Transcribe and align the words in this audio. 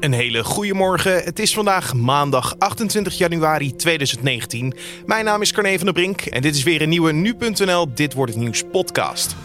Een 0.00 0.12
hele 0.12 0.44
goede 0.44 0.74
morgen. 0.74 1.24
Het 1.24 1.38
is 1.38 1.54
vandaag 1.54 1.94
maandag 1.94 2.54
28 2.58 3.18
januari 3.18 3.76
2019. 3.76 4.74
Mijn 5.06 5.24
naam 5.24 5.42
is 5.42 5.52
Carne 5.52 5.76
van 5.76 5.84
der 5.84 5.94
Brink 5.94 6.20
en 6.20 6.42
dit 6.42 6.54
is 6.54 6.62
weer 6.62 6.82
een 6.82 6.88
nieuwe 6.88 7.12
nu.nl 7.12 7.94
Dit 7.94 8.14
wordt 8.14 8.32
het 8.32 8.40
nieuws 8.40 8.62
podcast. 8.72 9.36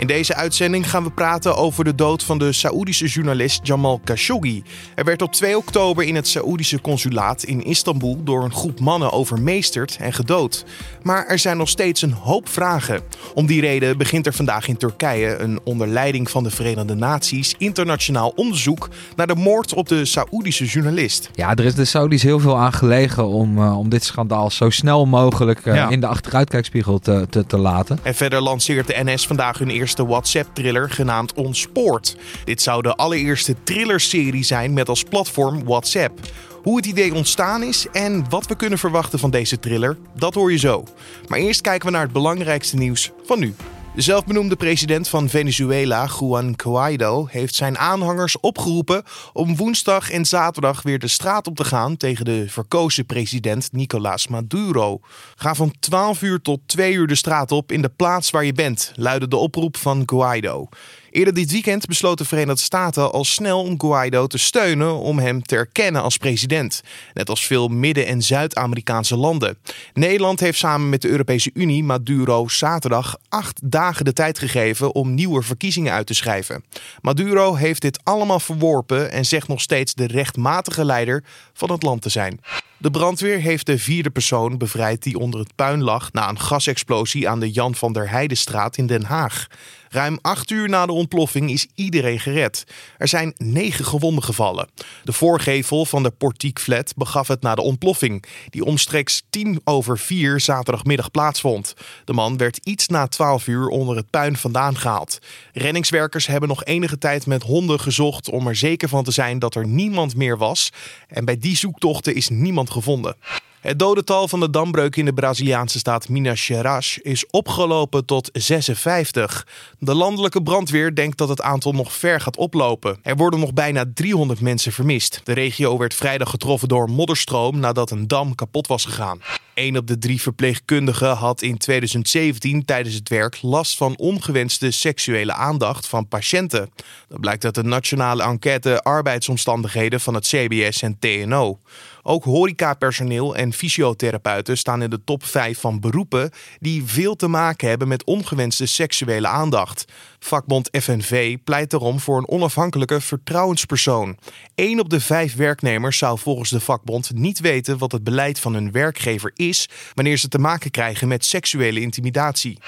In 0.00 0.06
deze 0.06 0.34
uitzending 0.34 0.90
gaan 0.90 1.04
we 1.04 1.10
praten 1.10 1.56
over 1.56 1.84
de 1.84 1.94
dood 1.94 2.22
van 2.22 2.38
de 2.38 2.52
Saoedische 2.52 3.06
journalist 3.06 3.66
Jamal 3.66 4.00
Khashoggi. 4.04 4.62
Er 4.94 5.04
werd 5.04 5.22
op 5.22 5.32
2 5.32 5.56
oktober 5.56 6.04
in 6.04 6.14
het 6.14 6.28
Saoedische 6.28 6.80
consulaat 6.80 7.42
in 7.42 7.64
Istanbul 7.64 8.20
door 8.24 8.44
een 8.44 8.52
groep 8.52 8.80
mannen 8.80 9.12
overmeesterd 9.12 9.96
en 10.00 10.12
gedood. 10.12 10.64
Maar 11.02 11.26
er 11.26 11.38
zijn 11.38 11.56
nog 11.56 11.68
steeds 11.68 12.02
een 12.02 12.12
hoop 12.12 12.48
vragen. 12.48 13.00
Om 13.34 13.46
die 13.46 13.60
reden 13.60 13.98
begint 13.98 14.26
er 14.26 14.32
vandaag 14.32 14.68
in 14.68 14.76
Turkije 14.76 15.38
een 15.38 15.60
onder 15.64 15.88
leiding 15.88 16.30
van 16.30 16.42
de 16.42 16.50
Verenigde 16.50 16.94
Naties 16.94 17.54
internationaal 17.58 18.32
onderzoek 18.36 18.88
naar 19.16 19.26
de 19.26 19.36
moord 19.36 19.74
op 19.74 19.88
de 19.88 20.04
Saoedische 20.04 20.64
journalist. 20.64 21.30
Ja, 21.34 21.54
er 21.54 21.64
is 21.64 21.74
de 21.74 21.84
Saudis 21.84 22.22
heel 22.22 22.40
veel 22.40 22.58
aan 22.58 22.72
gelegen 22.72 23.26
om, 23.26 23.58
uh, 23.58 23.78
om 23.78 23.88
dit 23.88 24.04
schandaal 24.04 24.50
zo 24.50 24.70
snel 24.70 25.06
mogelijk 25.06 25.66
uh, 25.66 25.74
ja. 25.74 25.88
in 25.88 26.00
de 26.00 26.06
achteruitkijkspiegel 26.06 26.98
te, 26.98 27.26
te, 27.30 27.46
te 27.46 27.58
laten. 27.58 27.98
En 28.02 28.14
verder 28.14 28.40
lanceert 28.40 28.86
de 28.86 29.00
NS 29.04 29.26
vandaag 29.26 29.58
hun 29.58 29.70
eerste 29.70 29.88
eerste 29.90 30.06
WhatsApp-thriller 30.06 30.90
genaamd 30.90 31.34
Ontspoord. 31.34 32.16
Dit 32.44 32.62
zou 32.62 32.82
de 32.82 32.96
allereerste 32.96 33.54
thrillerserie 33.64 34.44
zijn 34.44 34.72
met 34.72 34.88
als 34.88 35.02
platform 35.02 35.64
WhatsApp. 35.64 36.20
Hoe 36.62 36.76
het 36.76 36.86
idee 36.86 37.14
ontstaan 37.14 37.62
is 37.62 37.86
en 37.92 38.24
wat 38.28 38.46
we 38.46 38.56
kunnen 38.56 38.78
verwachten 38.78 39.18
van 39.18 39.30
deze 39.30 39.58
thriller, 39.58 39.96
dat 40.14 40.34
hoor 40.34 40.52
je 40.52 40.58
zo. 40.58 40.84
Maar 41.28 41.38
eerst 41.38 41.60
kijken 41.60 41.86
we 41.86 41.92
naar 41.92 42.02
het 42.02 42.12
belangrijkste 42.12 42.76
nieuws 42.76 43.10
van 43.24 43.38
nu. 43.38 43.54
De 43.94 44.00
zelfbenoemde 44.02 44.56
president 44.56 45.08
van 45.08 45.28
Venezuela, 45.28 46.08
Juan 46.18 46.54
Guaido, 46.56 47.26
heeft 47.30 47.54
zijn 47.54 47.78
aanhangers 47.78 48.40
opgeroepen 48.40 49.02
om 49.32 49.56
woensdag 49.56 50.10
en 50.10 50.24
zaterdag 50.24 50.82
weer 50.82 50.98
de 50.98 51.08
straat 51.08 51.46
op 51.46 51.56
te 51.56 51.64
gaan 51.64 51.96
tegen 51.96 52.24
de 52.24 52.44
verkozen 52.48 53.06
president 53.06 53.72
Nicolás 53.72 54.26
Maduro. 54.26 55.00
Ga 55.36 55.54
van 55.54 55.72
12 55.80 56.22
uur 56.22 56.40
tot 56.40 56.60
2 56.66 56.92
uur 56.92 57.06
de 57.06 57.14
straat 57.14 57.52
op 57.52 57.72
in 57.72 57.82
de 57.82 57.88
plaats 57.96 58.30
waar 58.30 58.44
je 58.44 58.52
bent, 58.52 58.92
luidde 58.96 59.28
de 59.28 59.36
oproep 59.36 59.76
van 59.76 60.02
Guaido. 60.06 60.68
Eerder 61.10 61.34
dit 61.34 61.50
weekend 61.50 61.86
besloot 61.86 62.18
de 62.18 62.24
Verenigde 62.24 62.62
Staten 62.62 63.12
al 63.12 63.24
snel 63.24 63.62
om 63.62 63.80
Guaido 63.80 64.26
te 64.26 64.38
steunen 64.38 64.98
om 64.98 65.18
hem 65.18 65.42
te 65.42 65.56
erkennen 65.56 66.02
als 66.02 66.16
president. 66.16 66.80
Net 67.14 67.28
als 67.28 67.46
veel 67.46 67.68
Midden- 67.68 68.06
en 68.06 68.22
Zuid-Amerikaanse 68.22 69.16
landen. 69.16 69.58
Nederland 69.94 70.40
heeft 70.40 70.58
samen 70.58 70.88
met 70.88 71.02
de 71.02 71.08
Europese 71.08 71.50
Unie 71.54 71.84
Maduro 71.84 72.48
zaterdag 72.48 73.16
acht 73.28 73.60
dagen 73.64 74.04
de 74.04 74.12
tijd 74.12 74.38
gegeven 74.38 74.94
om 74.94 75.14
nieuwe 75.14 75.42
verkiezingen 75.42 75.92
uit 75.92 76.06
te 76.06 76.14
schrijven. 76.14 76.64
Maduro 77.00 77.54
heeft 77.54 77.82
dit 77.82 78.00
allemaal 78.02 78.40
verworpen 78.40 79.10
en 79.10 79.24
zegt 79.24 79.48
nog 79.48 79.60
steeds 79.60 79.94
de 79.94 80.06
rechtmatige 80.06 80.84
leider 80.84 81.24
van 81.52 81.70
het 81.70 81.82
land 81.82 82.02
te 82.02 82.08
zijn. 82.08 82.40
De 82.76 82.90
brandweer 82.90 83.38
heeft 83.38 83.66
de 83.66 83.78
vierde 83.78 84.10
persoon 84.10 84.58
bevrijd 84.58 85.02
die 85.02 85.18
onder 85.18 85.40
het 85.40 85.54
puin 85.54 85.82
lag 85.82 86.12
na 86.12 86.28
een 86.28 86.40
gasexplosie 86.40 87.28
aan 87.28 87.40
de 87.40 87.50
Jan 87.50 87.74
van 87.74 87.92
der 87.92 88.10
Heidenstraat 88.10 88.76
in 88.76 88.86
Den 88.86 89.04
Haag. 89.04 89.46
Ruim 89.92 90.18
acht 90.22 90.50
uur 90.50 90.68
na 90.68 90.86
de 90.86 90.92
ontploffing 90.92 91.50
is 91.50 91.66
iedereen 91.74 92.20
gered. 92.20 92.64
Er 92.98 93.08
zijn 93.08 93.34
negen 93.36 93.84
gewonden 93.84 94.24
gevallen. 94.24 94.68
De 95.04 95.12
voorgevel 95.12 95.84
van 95.84 96.02
de 96.02 96.10
Portiekflat 96.10 96.92
begaf 96.96 97.28
het 97.28 97.42
na 97.42 97.54
de 97.54 97.62
ontploffing, 97.62 98.24
die 98.50 98.64
omstreeks 98.64 99.22
tien 99.30 99.60
over 99.64 99.98
vier 99.98 100.40
zaterdagmiddag 100.40 101.10
plaatsvond. 101.10 101.74
De 102.04 102.12
man 102.12 102.36
werd 102.36 102.56
iets 102.56 102.86
na 102.86 103.06
twaalf 103.06 103.46
uur 103.46 103.66
onder 103.66 103.96
het 103.96 104.10
puin 104.10 104.36
vandaan 104.36 104.76
gehaald. 104.76 105.18
Reddingswerkers 105.52 106.26
hebben 106.26 106.48
nog 106.48 106.64
enige 106.64 106.98
tijd 106.98 107.26
met 107.26 107.42
honden 107.42 107.80
gezocht 107.80 108.28
om 108.28 108.46
er 108.46 108.56
zeker 108.56 108.88
van 108.88 109.04
te 109.04 109.10
zijn 109.10 109.38
dat 109.38 109.54
er 109.54 109.66
niemand 109.66 110.16
meer 110.16 110.38
was. 110.38 110.72
En 111.08 111.24
bij 111.24 111.38
die 111.38 111.56
zoektochten 111.56 112.14
is 112.14 112.28
niemand 112.28 112.70
gevonden. 112.70 113.16
Het 113.60 113.78
dodental 113.78 114.28
van 114.28 114.40
de 114.40 114.50
dambreuk 114.50 114.96
in 114.96 115.04
de 115.04 115.12
Braziliaanse 115.12 115.78
staat 115.78 116.08
Minas 116.08 116.44
Gerais 116.44 116.98
is 116.98 117.26
opgelopen 117.30 118.04
tot 118.04 118.28
56. 118.32 119.46
De 119.78 119.94
landelijke 119.94 120.42
brandweer 120.42 120.94
denkt 120.94 121.18
dat 121.18 121.28
het 121.28 121.42
aantal 121.42 121.72
nog 121.72 121.92
ver 121.92 122.20
gaat 122.20 122.36
oplopen. 122.36 122.98
Er 123.02 123.16
worden 123.16 123.40
nog 123.40 123.52
bijna 123.52 123.84
300 123.94 124.40
mensen 124.40 124.72
vermist. 124.72 125.20
De 125.24 125.32
regio 125.32 125.78
werd 125.78 125.94
vrijdag 125.94 126.30
getroffen 126.30 126.68
door 126.68 126.90
modderstroom 126.90 127.58
nadat 127.58 127.90
een 127.90 128.08
dam 128.08 128.34
kapot 128.34 128.66
was 128.66 128.84
gegaan. 128.84 129.20
Een 129.60 129.76
op 129.76 129.86
de 129.86 129.98
drie 129.98 130.20
verpleegkundigen 130.20 131.16
had 131.16 131.42
in 131.42 131.58
2017 131.58 132.64
tijdens 132.64 132.94
het 132.94 133.08
werk 133.08 133.42
last 133.42 133.76
van 133.76 133.96
ongewenste 133.96 134.70
seksuele 134.70 135.32
aandacht 135.32 135.86
van 135.86 136.08
patiënten. 136.08 136.70
Dat 137.08 137.20
blijkt 137.20 137.44
uit 137.44 137.54
de 137.54 137.62
nationale 137.62 138.22
enquête 138.22 138.82
arbeidsomstandigheden 138.82 140.00
van 140.00 140.14
het 140.14 140.26
CBS 140.26 140.82
en 140.82 140.98
TNO. 140.98 141.58
Ook 142.02 142.24
horecapersoneel 142.24 143.36
en 143.36 143.52
fysiotherapeuten 143.52 144.58
staan 144.58 144.82
in 144.82 144.90
de 144.90 145.04
top 145.04 145.24
5 145.24 145.58
van 145.58 145.80
beroepen 145.80 146.30
die 146.58 146.84
veel 146.84 147.16
te 147.16 147.28
maken 147.28 147.68
hebben 147.68 147.88
met 147.88 148.04
ongewenste 148.04 148.66
seksuele 148.66 149.28
aandacht. 149.28 149.84
Vakbond 150.18 150.68
FNV 150.82 151.36
pleit 151.44 151.70
daarom 151.70 152.00
voor 152.00 152.18
een 152.18 152.28
onafhankelijke 152.28 153.00
vertrouwenspersoon. 153.00 154.18
Eén 154.54 154.80
op 154.80 154.88
de 154.88 155.00
vijf 155.00 155.36
werknemers 155.36 155.98
zou 155.98 156.18
volgens 156.18 156.50
de 156.50 156.60
vakbond 156.60 157.10
niet 157.14 157.40
weten 157.40 157.78
wat 157.78 157.92
het 157.92 158.04
beleid 158.04 158.40
van 158.40 158.54
hun 158.54 158.72
werkgever 158.72 159.30
is 159.34 159.49
wanneer 159.94 160.16
ze 160.16 160.28
te 160.28 160.38
maken 160.38 160.70
krijgen 160.70 161.08
met 161.08 161.24
seksuele 161.24 161.80
intimidatie. 161.80 162.58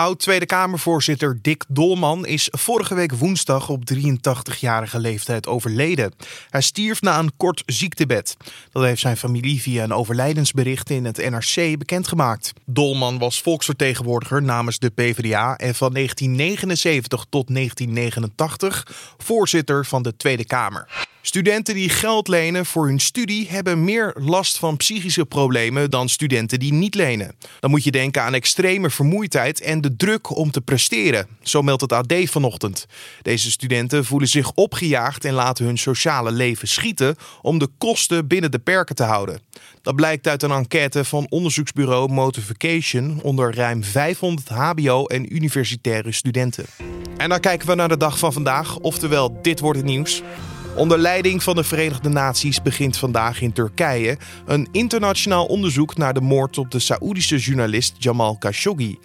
Oud-Tweede 0.00 0.46
Kamervoorzitter 0.46 1.38
Dick 1.42 1.64
Dolman 1.68 2.26
is 2.26 2.48
vorige 2.50 2.94
week 2.94 3.12
woensdag 3.12 3.68
op 3.68 3.82
83-jarige 3.94 4.98
leeftijd 4.98 5.46
overleden. 5.46 6.12
Hij 6.50 6.62
na 7.00 7.18
een 7.18 7.36
kort 7.36 7.62
ziektebed. 7.66 8.36
Dat 8.72 8.82
heeft 8.82 9.00
zijn 9.00 9.16
familie 9.16 9.60
via 9.60 9.84
een 9.84 9.92
overlijdensbericht 9.92 10.90
in 10.90 11.04
het 11.04 11.30
NRC 11.30 11.78
bekendgemaakt. 11.78 12.52
Dolman 12.64 13.18
was 13.18 13.42
volksvertegenwoordiger 13.42 14.42
namens 14.42 14.78
de 14.78 14.90
PvdA 14.90 15.56
en 15.56 15.74
van 15.74 15.92
1979 15.92 17.26
tot 17.28 17.54
1989 17.54 18.86
voorzitter 19.18 19.86
van 19.86 20.02
de 20.02 20.16
Tweede 20.16 20.44
Kamer. 20.44 21.08
Studenten 21.22 21.74
die 21.74 21.88
geld 21.88 22.28
lenen 22.28 22.66
voor 22.66 22.86
hun 22.86 23.00
studie 23.00 23.48
hebben 23.48 23.84
meer 23.84 24.14
last 24.18 24.58
van 24.58 24.76
psychische 24.76 25.26
problemen 25.26 25.90
dan 25.90 26.08
studenten 26.08 26.58
die 26.58 26.72
niet 26.72 26.94
lenen. 26.94 27.34
Dan 27.60 27.70
moet 27.70 27.84
je 27.84 27.90
denken 27.90 28.22
aan 28.22 28.34
extreme 28.34 28.90
vermoeidheid 28.90 29.60
en 29.60 29.80
de 29.80 29.96
druk 29.96 30.36
om 30.36 30.50
te 30.50 30.60
presteren. 30.60 31.26
Zo 31.42 31.62
meldt 31.62 31.80
het 31.80 31.92
AD 31.92 32.14
vanochtend. 32.24 32.86
Deze 33.22 33.50
studenten 33.50 34.04
voelen 34.04 34.28
zich 34.28 34.52
opgejaagd 34.54 35.24
en 35.24 35.32
laten 35.32 35.64
hun 35.64 35.78
sociale 35.78 36.32
leven 36.32 36.68
schieten 36.68 37.16
om 37.42 37.58
de 37.58 37.68
kosten 37.78 38.26
binnen 38.26 38.50
de 38.50 38.58
perken 38.58 38.94
te 38.94 39.02
houden. 39.02 39.40
Dat 39.82 39.94
blijkt 39.94 40.28
uit 40.28 40.42
een 40.42 40.50
enquête 40.50 41.04
van 41.04 41.26
onderzoeksbureau 41.28 42.12
Motivacation 42.12 43.20
onder 43.22 43.54
ruim 43.54 43.84
500 43.84 44.48
HBO- 44.48 45.04
en 45.04 45.34
universitaire 45.34 46.12
studenten. 46.12 46.64
En 47.16 47.28
dan 47.28 47.40
kijken 47.40 47.66
we 47.66 47.74
naar 47.74 47.88
de 47.88 47.96
dag 47.96 48.18
van 48.18 48.32
vandaag, 48.32 48.76
oftewel 48.78 49.38
dit 49.42 49.60
wordt 49.60 49.78
het 49.78 49.88
nieuws. 49.88 50.22
Onder 50.74 50.98
leiding 50.98 51.42
van 51.42 51.56
de 51.56 51.64
Verenigde 51.64 52.08
Naties 52.08 52.62
begint 52.62 52.96
vandaag 52.96 53.40
in 53.40 53.52
Turkije 53.52 54.18
een 54.46 54.68
internationaal 54.72 55.46
onderzoek 55.46 55.96
naar 55.96 56.14
de 56.14 56.20
moord 56.20 56.58
op 56.58 56.70
de 56.70 56.78
Saoedische 56.78 57.36
journalist 57.36 57.94
Jamal 57.98 58.36
Khashoggi. 58.38 58.98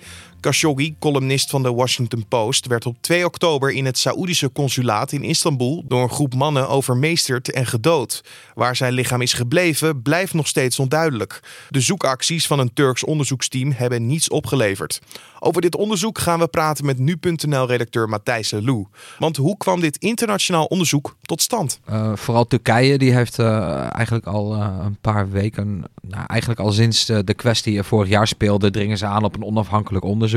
Khashoggi, 0.46 0.96
columnist 1.00 1.50
van 1.50 1.64
de 1.64 1.74
Washington 1.74 2.28
Post, 2.28 2.68
werd 2.68 2.86
op 2.86 2.96
2 3.02 3.26
oktober 3.26 3.72
in 3.72 3.86
het 3.86 3.98
Saoedische 3.98 4.52
consulaat 4.52 5.12
in 5.12 5.24
Istanbul 5.24 5.84
door 5.88 6.02
een 6.02 6.10
groep 6.10 6.34
mannen 6.34 6.70
overmeesterd 6.70 7.52
en 7.52 7.66
gedood. 7.66 8.24
Waar 8.54 8.76
zijn 8.76 8.94
lichaam 8.94 9.22
is 9.22 9.34
gebleven, 9.34 10.02
blijft 10.02 10.34
nog 10.34 10.48
steeds 10.48 10.80
onduidelijk. 10.80 11.40
De 11.70 11.82
zoekacties 11.82 12.48
van 12.48 12.60
een 12.60 12.74
Turks 12.74 13.04
onderzoeksteam 13.04 13.72
hebben 13.72 14.08
niets 14.08 14.30
opgeleverd. 14.30 15.02
Over 15.40 15.62
dit 15.62 15.76
onderzoek 15.76 16.20
gaan 16.20 16.40
we 16.40 16.48
praten 16.48 16.86
met 16.86 17.00
nu.nl-redacteur 17.00 18.10
Matthijs 18.10 18.52
Lou. 18.52 18.86
Want 19.20 19.38
hoe 19.38 19.58
kwam 19.58 19.80
dit 19.80 19.98
internationaal 19.98 20.66
onderzoek 20.66 21.16
tot 21.22 21.42
stand? 21.42 21.80
Uh, 21.90 22.16
vooral 22.16 22.46
Turkije, 22.48 22.98
die 22.98 23.14
heeft 23.14 23.40
uh, 23.40 23.96
eigenlijk 23.96 24.26
al 24.26 24.56
uh, 24.56 24.78
een 24.84 24.98
paar 25.02 25.30
weken, 25.30 25.84
nou, 26.02 26.24
eigenlijk 26.28 26.60
al 26.60 26.72
sinds 26.72 27.06
de 27.06 27.34
kwestie 27.36 27.84
vorig 27.84 28.10
jaar 28.10 28.28
speelde, 28.28 28.72
dringen 28.72 28.98
ze 28.98 29.06
aan 29.06 29.24
op 29.24 29.36
een 29.36 29.44
onafhankelijk 29.44 30.06
onderzoek. 30.06 30.35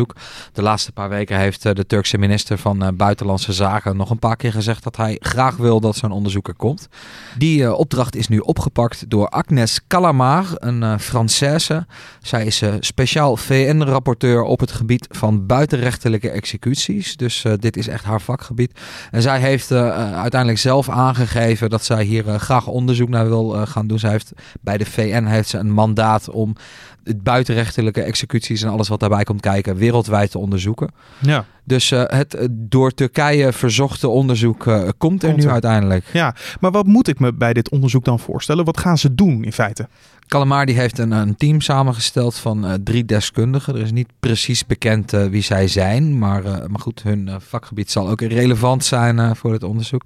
De 0.53 0.63
laatste 0.63 0.93
paar 0.93 1.09
weken 1.09 1.39
heeft 1.39 1.63
de 1.63 1.87
Turkse 1.87 2.19
minister 2.19 2.59
van 2.59 2.97
Buitenlandse 2.97 3.53
Zaken 3.53 3.97
nog 3.97 4.11
een 4.11 4.19
paar 4.19 4.37
keer 4.37 4.53
gezegd 4.53 4.85
dat 4.85 4.97
hij 4.97 5.17
graag 5.21 5.57
wil 5.57 5.81
dat 5.81 5.97
zo'n 5.97 6.13
onderzoek 6.13 6.49
er 6.49 6.55
komt. 6.55 6.89
Die 7.37 7.75
opdracht 7.75 8.17
is 8.17 8.29
nu 8.29 8.39
opgepakt 8.39 9.11
door 9.11 9.29
Agnes 9.29 9.81
Calamar, 9.87 10.47
een 10.55 11.01
Française. 11.01 11.87
Zij 12.23 12.47
is 12.47 12.63
speciaal 12.81 13.37
VN-rapporteur 13.37 14.43
op 14.43 14.61
het 14.61 14.73
gebied 14.73 15.07
van 15.11 15.47
buitenrechtelijke 15.47 16.31
executies. 16.31 17.17
Dus 17.17 17.45
dit 17.59 17.77
is 17.77 17.89
echt 17.89 18.05
haar 18.05 18.21
vakgebied. 18.21 18.81
En 19.11 19.23
zij 19.23 19.41
heeft 19.41 19.73
uiteindelijk 19.73 20.59
zelf 20.59 20.89
aangegeven 20.89 21.71
dat 21.71 21.85
zij 21.85 22.05
hier 22.05 22.41
graag 22.41 22.67
onderzoek 22.67 23.09
naar 23.09 23.29
wil 23.29 23.67
gaan 23.67 23.87
doen. 23.87 23.99
Zij 23.99 24.11
heeft 24.11 24.33
bij 24.61 24.79
de 24.79 24.87
VN 24.87 25.25
heeft 25.25 25.49
ze 25.49 25.59
een 25.59 25.73
mandaat 25.73 26.31
om 26.31 26.57
het 27.05 27.23
buitenrechtelijke 27.23 28.03
executies 28.03 28.63
en 28.63 28.69
alles 28.69 28.89
wat 28.89 29.01
daarbij 29.01 29.25
komt 29.25 29.41
kijken 29.41 29.77
wereldwijd 29.77 30.31
te 30.31 30.39
onderzoeken. 30.39 30.91
Ja. 31.19 31.45
Dus 31.65 31.91
het 31.91 32.49
door 32.51 32.95
Turkije 32.95 33.53
verzochte 33.53 34.09
onderzoek 34.09 34.63
komt 34.99 35.23
er 35.23 35.29
Komt 35.29 35.37
nu 35.37 35.43
er. 35.45 35.51
uiteindelijk. 35.51 36.05
Ja, 36.13 36.35
maar 36.61 36.71
wat 36.71 36.87
moet 36.87 37.09
ik 37.09 37.19
me 37.21 37.33
bij 37.35 37.53
dit 37.53 37.69
onderzoek 37.71 38.05
dan 38.05 38.21
voorstellen? 38.21 38.65
Wat 38.65 38.79
gaan 38.79 38.99
ze 38.99 39.15
doen 39.15 39.45
in 39.45 39.53
feite? 39.53 39.89
Calamar 40.29 40.67
die 40.67 40.79
heeft 40.79 40.99
een, 40.99 41.11
een 41.11 41.37
team 41.37 41.61
samengesteld 41.61 42.37
van 42.37 42.67
eh, 42.67 42.75
drie 42.85 43.05
deskundigen. 43.05 43.75
Er 43.75 43.81
is 43.81 43.93
niet 43.93 44.09
precies 44.21 44.67
bekend 44.67 45.13
eh, 45.13 45.27
wie 45.27 45.43
zij 45.43 45.69
zijn, 45.69 46.19
maar, 46.19 46.45
eh, 46.45 46.67
maar 46.67 46.81
goed, 46.81 47.03
hun 47.03 47.31
vakgebied 47.39 47.91
zal 47.91 48.09
ook 48.09 48.21
relevant 48.21 48.85
zijn 48.85 49.37
voor 49.37 49.53
het 49.53 49.63
onderzoek. 49.63 50.03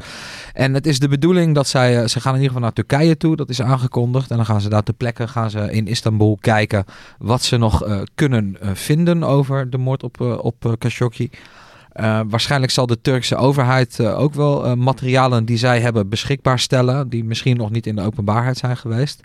En 0.52 0.74
het 0.74 0.86
is 0.86 0.98
de 0.98 1.08
bedoeling 1.08 1.54
dat 1.54 1.68
zij, 1.68 2.08
ze 2.08 2.20
gaan 2.20 2.34
in 2.34 2.40
ieder 2.40 2.54
geval 2.54 2.62
naar 2.62 2.72
Turkije 2.72 3.16
toe, 3.16 3.36
dat 3.36 3.48
is 3.48 3.62
aangekondigd. 3.62 4.30
En 4.30 4.36
dan 4.36 4.46
gaan 4.46 4.60
ze 4.60 4.68
daar 4.68 4.82
ter 4.82 4.94
plekke, 4.94 5.28
gaan 5.28 5.50
ze 5.50 5.72
in 5.72 5.86
Istanbul 5.86 6.38
kijken 6.40 6.84
wat 7.18 7.42
ze 7.42 7.56
nog 7.56 8.04
kunnen 8.14 8.56
vinden 8.72 9.22
over 9.22 9.70
de 9.70 9.78
moord 9.78 10.02
op, 10.02 10.20
op 10.20 10.76
Khashoggi. 10.78 11.30
Eh, 11.92 12.20
waarschijnlijk 12.26 12.72
zal 12.72 12.86
de 12.86 13.00
Turkse 13.00 13.36
overheid 13.36 13.98
eh, 13.98 14.18
ook 14.18 14.34
wel 14.34 14.64
eh, 14.64 14.74
materialen 14.74 15.44
die 15.44 15.56
zij 15.56 15.80
hebben 15.80 16.08
beschikbaar 16.08 16.58
stellen, 16.58 17.08
die 17.08 17.24
misschien 17.24 17.56
nog 17.56 17.70
niet 17.70 17.86
in 17.86 17.96
de 17.96 18.02
openbaarheid 18.02 18.58
zijn 18.58 18.76
geweest. 18.76 19.20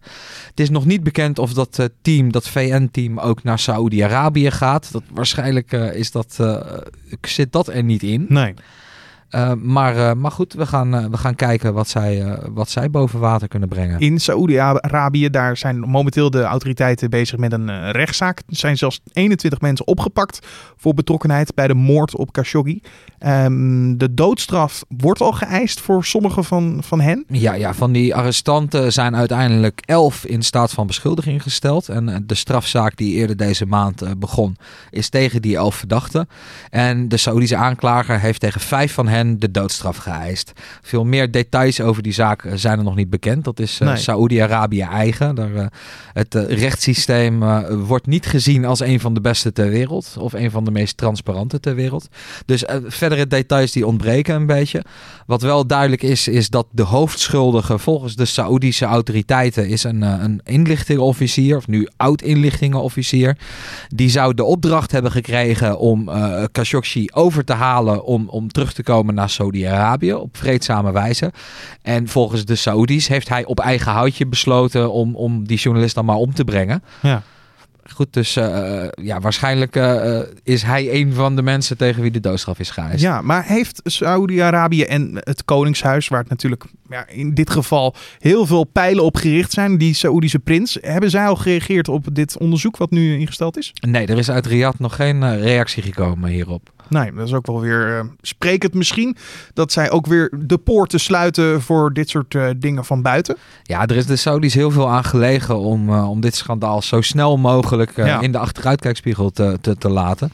Het 0.48 0.60
is 0.60 0.70
nog 0.70 0.86
niet 0.86 1.04
bekend 1.04 1.40
of 1.40 1.54
dat 1.54 1.90
team, 2.02 2.32
dat 2.32 2.48
VN-team, 2.48 3.20
ook 3.20 3.44
naar 3.44 3.60
Saoedi-Arabië 3.60 4.52
gaat. 4.52 4.92
Dat, 4.92 5.04
waarschijnlijk 5.12 5.72
is 5.72 6.12
dat, 6.12 6.40
zit 7.22 7.52
dat 7.52 7.68
er 7.68 7.84
niet 7.84 8.04
in. 8.04 8.26
Nee. 8.30 8.54
Eh, 9.30 9.52
maar, 9.54 9.96
eh, 9.98 10.14
maar 10.14 10.32
goed, 10.32 10.54
we 10.54 10.66
gaan, 10.66 10.96
eh, 10.96 11.06
we 11.06 11.18
gaan 11.18 11.36
kijken 11.36 11.74
wat 11.74 11.88
zij, 11.88 12.40
wat 12.54 12.70
zij 12.70 12.90
boven 12.90 13.20
water 13.20 13.48
kunnen 13.48 13.70
brengen. 13.70 14.00
In 14.00 14.20
Saoedi-Arabië, 14.20 15.30
daar 15.30 15.58
zijn 15.58 15.80
momenteel 15.80 16.30
de 16.30 16.44
autoriteiten 16.44 17.10
bezig 17.10 17.38
met 17.38 17.52
een 17.52 17.92
rechtszaak. 17.92 18.38
Er 18.38 18.56
zijn 18.56 18.78
zelfs 18.78 19.00
21 19.14 19.62
mensen 19.62 19.88
opgepakt 19.88 20.48
voor 20.78 20.94
betrokkenheid 20.94 21.56
bij 21.56 21.68
de 21.68 21.74
moord 21.74 22.16
op 22.16 22.32
Khashoggi. 22.32 22.82
Ehm, 23.20 23.98
de 23.98 24.14
doodstraf 24.14 24.84
wordt 24.98 25.22
al 25.22 25.32
geëist 25.32 25.80
voor 25.80 26.06
sommige 26.06 26.44
van, 26.44 26.82
van 26.84 27.02
hen. 27.02 27.26
Ja, 27.28 27.54
ja, 27.54 27.74
van 27.74 27.92
die 27.92 28.16
arrestanten 28.16 28.94
zijn 28.94 29.16
uiteindelijk 29.16 29.82
elf 29.86 30.26
in 30.26 30.42
staat 30.42 30.72
van 30.72 30.88
beschuldiging 30.88 31.44
gesteld. 31.44 31.90
En 31.90 32.24
de 32.26 32.36
strafzaak 32.36 32.98
die 32.98 33.14
eerder 33.14 33.38
deze 33.38 33.66
maand 33.66 34.20
begon, 34.20 34.58
is 34.90 35.10
tegen 35.10 35.42
die 35.42 35.56
elf 35.56 35.76
verdachten. 35.76 36.28
En 36.70 37.08
de 37.10 37.18
Saoedische 37.18 37.56
aanklager 37.56 38.20
heeft 38.20 38.40
tegen 38.40 38.62
vijf 38.62 38.94
van 38.94 39.08
hen 39.08 39.17
de 39.26 39.52
doodstraf 39.52 39.98
geëist. 39.98 40.52
Veel 40.82 41.06
meer 41.06 41.32
details 41.32 41.82
over 41.82 42.04
die 42.04 42.14
zaak 42.14 42.44
eh, 42.44 42.52
zijn 42.56 42.78
er 42.78 42.84
nog 42.84 42.96
niet 42.96 43.10
bekend. 43.10 43.44
Dat 43.44 43.60
is 43.60 43.80
uh, 43.82 43.88
Nee. 43.88 43.98
Saoedi-Arabië 43.98 44.82
eigen. 44.82 45.36
Daar, 45.36 45.52
uh, 45.52 45.66
het 46.14 46.34
rechtssysteem 46.34 47.40
wordt 47.86 48.06
niet 48.06 48.26
gezien 48.26 48.66
als 48.66 48.80
een 48.80 49.00
van 49.00 49.14
de 49.14 49.22
beste 49.22 49.54
ter 49.54 49.70
wereld. 49.70 50.16
Of 50.20 50.34
een 50.34 50.52
van 50.52 50.66
de 50.66 50.72
meest 50.72 50.98
transparante 50.98 51.60
ter 51.60 51.76
wereld. 51.76 52.08
Dus 52.46 52.64
verdere 52.86 53.28
details 53.28 53.72
die 53.72 53.88
ontbreken 53.88 54.36
een 54.36 54.46
beetje. 54.46 54.84
Wat 55.26 55.42
wel 55.42 55.68
duidelijk 55.68 56.04
is, 56.04 56.28
is 56.28 56.50
dat 56.50 56.68
de 56.72 56.84
hoofdschuldige 56.84 57.80
volgens 57.80 58.16
de 58.16 58.26
Saoedische 58.26 58.86
autoriteiten 58.86 59.68
is 59.68 59.84
een, 59.84 60.02
een 60.02 60.42
inlichtingenofficier, 60.44 61.58
of 61.58 61.68
nu 61.68 61.88
oud-inlichtingenofficier. 61.98 63.38
Die 63.88 64.10
zou 64.10 64.34
de 64.34 64.44
opdracht 64.44 64.92
hebben 64.92 65.12
gekregen 65.12 65.80
om 65.80 66.10
uh, 66.10 66.44
Khashoggi 66.52 67.08
over 67.14 67.44
te 67.44 67.54
halen 67.54 68.04
om, 68.04 68.30
om 68.30 68.52
terug 68.52 68.74
te 68.74 68.84
komen 68.84 69.07
naar 69.14 69.30
Saudi-Arabië 69.30 70.14
op 70.14 70.38
vreedzame 70.38 70.92
wijze. 70.92 71.32
En 71.82 72.08
volgens 72.08 72.46
de 72.46 72.56
Saoedi's 72.56 73.08
heeft 73.08 73.30
hij 73.30 73.46
op 73.46 73.60
eigen 73.60 73.92
houtje 73.92 74.28
besloten 74.28 74.92
om, 74.92 75.16
om 75.16 75.48
die 75.48 75.58
journalist 75.58 75.96
dan 75.96 76.06
maar 76.06 76.16
om 76.16 76.34
te 76.34 76.44
brengen. 76.44 76.84
Ja. 77.02 77.24
Goed, 77.94 78.14
dus 78.14 78.38
uh, 78.38 78.84
ja, 79.02 79.20
waarschijnlijk 79.20 79.76
uh, 79.76 80.20
is 80.44 80.64
hij 80.64 80.94
een 80.94 81.14
van 81.14 81.36
de 81.36 81.42
mensen 81.42 81.78
tegen 81.78 82.02
wie 82.02 82.12
de 82.12 82.20
doodstraf 82.20 82.60
is 82.60 82.70
geëist. 82.70 83.02
Ja, 83.02 83.22
maar 83.22 83.46
heeft 83.46 83.82
Saudi-Arabië 83.84 84.84
en 84.84 85.12
het 85.14 85.46
Koningshuis, 85.46 86.08
waar 86.08 86.20
het 86.20 86.30
natuurlijk 86.30 86.64
ja, 86.90 87.08
in 87.08 87.34
dit 87.34 87.50
geval 87.50 87.96
heel 88.20 88.46
veel 88.46 88.64
pijlen 88.64 89.04
op 89.04 89.16
gericht 89.16 89.52
zijn, 89.52 89.78
die 89.78 89.94
Saoedische 89.94 90.40
prins, 90.40 90.78
hebben 90.82 91.10
zij 91.10 91.28
al 91.28 91.36
gereageerd 91.36 91.88
op 91.88 92.16
dit 92.16 92.38
onderzoek 92.38 92.78
wat 92.78 92.92
nu 92.92 93.20
ingesteld 93.20 93.58
is? 93.58 93.74
Nee, 93.88 94.08
er 94.08 94.18
is 94.18 94.32
uit 94.32 94.46
Riyadh 94.46 94.80
nog 94.80 94.96
geen 94.96 95.40
reactie 95.40 95.84
gekomen 95.84 96.30
hierop. 96.30 96.76
Nee, 96.90 97.14
dat 97.14 97.28
is 97.28 97.34
ook 97.34 97.46
wel 97.46 97.62
weer 97.62 97.90
uh, 97.90 98.00
sprekend 98.22 98.74
misschien. 98.74 99.18
Dat 99.54 99.72
zij 99.72 99.92
ook 99.92 100.06
weer 100.06 100.34
de 100.40 100.58
poorten 100.58 101.00
sluiten 101.00 101.62
voor 101.62 101.94
dit 101.94 102.10
soort 102.10 102.34
uh, 102.34 102.50
dingen 102.58 102.86
van 102.86 103.02
buiten. 103.02 103.38
Ja, 103.64 103.86
er 103.86 103.96
is 103.96 104.06
de 104.06 104.16
Saudis 104.16 104.54
heel 104.54 104.72
veel 104.72 104.90
aan 104.90 105.04
gelegen 105.04 105.58
om, 105.58 105.90
uh, 105.90 106.10
om 106.10 106.22
dit 106.22 106.36
schandaal 106.36 106.82
zo 106.82 107.02
snel 107.02 107.38
mogelijk 107.38 107.77
ja. 107.96 108.22
in 108.22 108.32
de 108.32 108.38
achteruitkijkspiegel 108.38 109.30
te, 109.30 109.58
te, 109.62 109.76
te 109.76 109.90
laten. 109.90 110.32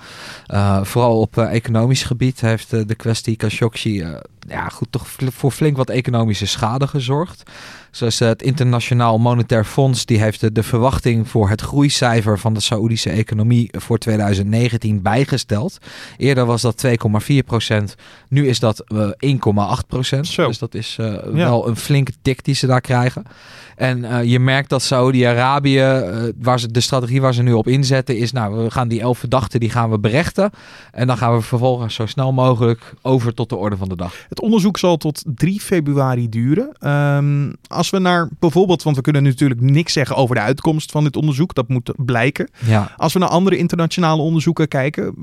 Uh, 0.47 0.83
vooral 0.83 1.19
op 1.19 1.37
economisch 1.37 2.03
gebied 2.03 2.41
heeft 2.41 2.69
de 2.69 2.95
kwestie 2.95 3.35
Khashoggi 3.35 4.05
ja, 4.47 4.69
goed, 4.69 4.87
toch 4.91 5.07
voor 5.17 5.51
flink 5.51 5.77
wat 5.77 5.89
economische 5.89 6.47
schade 6.47 6.87
gezorgd. 6.87 7.43
Zoals 7.93 8.19
het 8.19 8.41
Internationaal 8.41 9.17
Monetair 9.17 9.65
Fonds, 9.65 10.05
die 10.05 10.21
heeft 10.21 10.55
de 10.55 10.63
verwachting 10.63 11.27
voor 11.27 11.49
het 11.49 11.61
groeicijfer 11.61 12.39
van 12.39 12.53
de 12.53 12.59
Saoedische 12.59 13.09
economie 13.09 13.69
voor 13.71 13.97
2019 13.97 15.01
bijgesteld. 15.01 15.77
Eerder 16.17 16.45
was 16.45 16.61
dat 16.61 16.85
2,4 16.85 17.35
procent, 17.45 17.95
nu 18.29 18.47
is 18.47 18.59
dat 18.59 18.83
uh, 18.87 19.09
1,8 19.09 19.87
procent. 19.87 20.35
Dus 20.35 20.57
dat 20.57 20.75
is 20.75 20.97
uh, 20.99 21.07
ja. 21.07 21.31
wel 21.31 21.67
een 21.67 21.75
flinke 21.75 22.11
tik 22.21 22.43
die 22.43 22.55
ze 22.55 22.67
daar 22.67 22.81
krijgen. 22.81 23.23
En 23.75 23.99
uh, 23.99 24.23
je 24.23 24.39
merkt 24.39 24.69
dat 24.69 24.81
Saudi-Arabië, 24.81 25.79
uh, 25.79 26.23
waar 26.37 26.59
ze 26.59 26.71
de 26.71 26.81
strategie 26.81 27.21
waar 27.21 27.33
ze 27.33 27.43
nu 27.43 27.53
op 27.53 27.67
inzetten, 27.67 28.17
is 28.17 28.31
nou, 28.31 28.63
we 28.63 28.71
gaan 28.71 28.87
die 28.87 29.01
elf 29.01 29.17
verdachten, 29.17 29.59
die 29.59 29.69
gaan 29.69 29.89
we 29.89 29.99
berechten. 29.99 30.51
En 30.91 31.07
dan 31.07 31.17
gaan 31.17 31.35
we 31.35 31.41
vervolgens 31.41 31.95
zo 31.95 32.05
snel 32.05 32.31
mogelijk 32.31 32.93
over 33.01 33.33
tot 33.33 33.49
de 33.49 33.55
orde 33.55 33.77
van 33.77 33.89
de 33.89 33.95
dag. 33.95 34.13
Het 34.29 34.41
onderzoek 34.41 34.77
zal 34.77 34.97
tot 34.97 35.23
3 35.35 35.59
februari 35.59 36.29
duren. 36.29 36.89
Um, 36.89 37.55
als 37.67 37.82
we 37.89 37.99
naar 37.99 38.29
bijvoorbeeld, 38.39 38.83
want 38.83 38.95
we 38.95 39.01
kunnen 39.01 39.23
natuurlijk 39.23 39.61
niks 39.61 39.93
zeggen 39.93 40.15
over 40.15 40.35
de 40.35 40.41
uitkomst 40.41 40.91
van 40.91 41.03
dit 41.03 41.15
onderzoek, 41.15 41.53
dat 41.53 41.67
moet 41.67 41.91
blijken. 41.97 42.49
Ja. 42.65 42.91
Als 42.97 43.13
we 43.13 43.19
naar 43.19 43.29
andere 43.29 43.57
internationale 43.57 44.21
onderzoeken 44.21 44.67
kijken, 44.67 45.13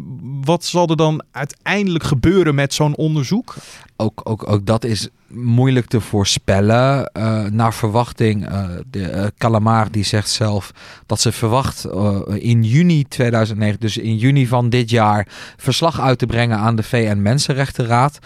wat 0.45 0.65
zal 0.65 0.89
er 0.89 0.97
dan 0.97 1.23
uiteindelijk 1.31 2.05
gebeuren 2.05 2.55
met 2.55 2.75
zo'n 2.75 2.97
onderzoek? 2.97 3.55
Ook, 3.97 4.21
ook, 4.25 4.51
ook 4.51 4.67
dat 4.67 4.85
is 4.85 5.09
moeilijk 5.27 5.87
te 5.87 6.01
voorspellen. 6.01 7.11
Uh, 7.19 7.45
naar 7.45 7.75
verwachting, 7.75 8.49
uh, 8.49 8.65
de 8.91 9.13
uh, 9.13 9.27
Calamar 9.39 9.91
die 9.91 10.05
zegt 10.05 10.31
zelf 10.31 10.73
dat 11.07 11.21
ze 11.21 11.33
verwacht 11.33 11.87
in 12.29 12.63
juni 12.63 13.05
2009, 13.09 13.81
dus 13.81 13.97
in 13.97 14.17
juni 14.17 14.47
van 14.47 14.69
dit 14.69 14.91
jaar, 14.91 15.27
verslag 15.57 16.01
uit 16.01 16.19
te 16.19 16.27
brengen 16.27 16.59
aan 16.59 16.77
de 16.77 16.83
VN 16.83 17.23
Mensenrechtenraad. 17.23 18.19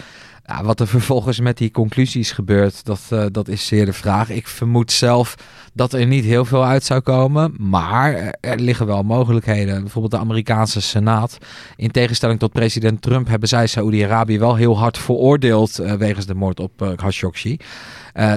Ja, 0.47 0.65
wat 0.65 0.81
er 0.81 0.87
vervolgens 0.87 1.41
met 1.41 1.59
die 1.59 1.71
conclusies 1.71 2.33
gebeurt, 2.33 2.85
dat, 2.85 3.01
uh, 3.13 3.25
dat 3.31 3.49
is 3.49 3.67
zeer 3.67 3.85
de 3.85 3.93
vraag. 3.93 4.31
Ik 4.31 4.49
vermoed 4.49 4.93
zelf 4.93 5.35
dat 5.73 5.93
er 5.93 6.07
niet 6.07 6.25
heel 6.25 6.45
veel 6.45 6.65
uit 6.65 6.85
zou 6.85 7.01
komen. 7.01 7.55
Maar 7.59 8.35
er 8.41 8.61
liggen 8.61 8.87
wel 8.87 9.03
mogelijkheden. 9.03 9.81
Bijvoorbeeld 9.81 10.13
de 10.13 10.19
Amerikaanse 10.19 10.81
Senaat. 10.81 11.39
In 11.77 11.91
tegenstelling 11.91 12.39
tot 12.39 12.53
president 12.53 13.03
Trump 13.03 13.29
hebben 13.29 13.49
zij 13.49 13.67
Saoedi-Arabië 13.67 14.39
wel 14.39 14.55
heel 14.55 14.79
hard 14.79 14.99
veroordeeld 14.99 15.81
uh, 15.81 15.93
wegens 15.93 16.27
de 16.27 16.35
moord 16.35 16.61
op 16.61 16.83
uh, 16.83 16.89
Khashoggi. 16.97 17.57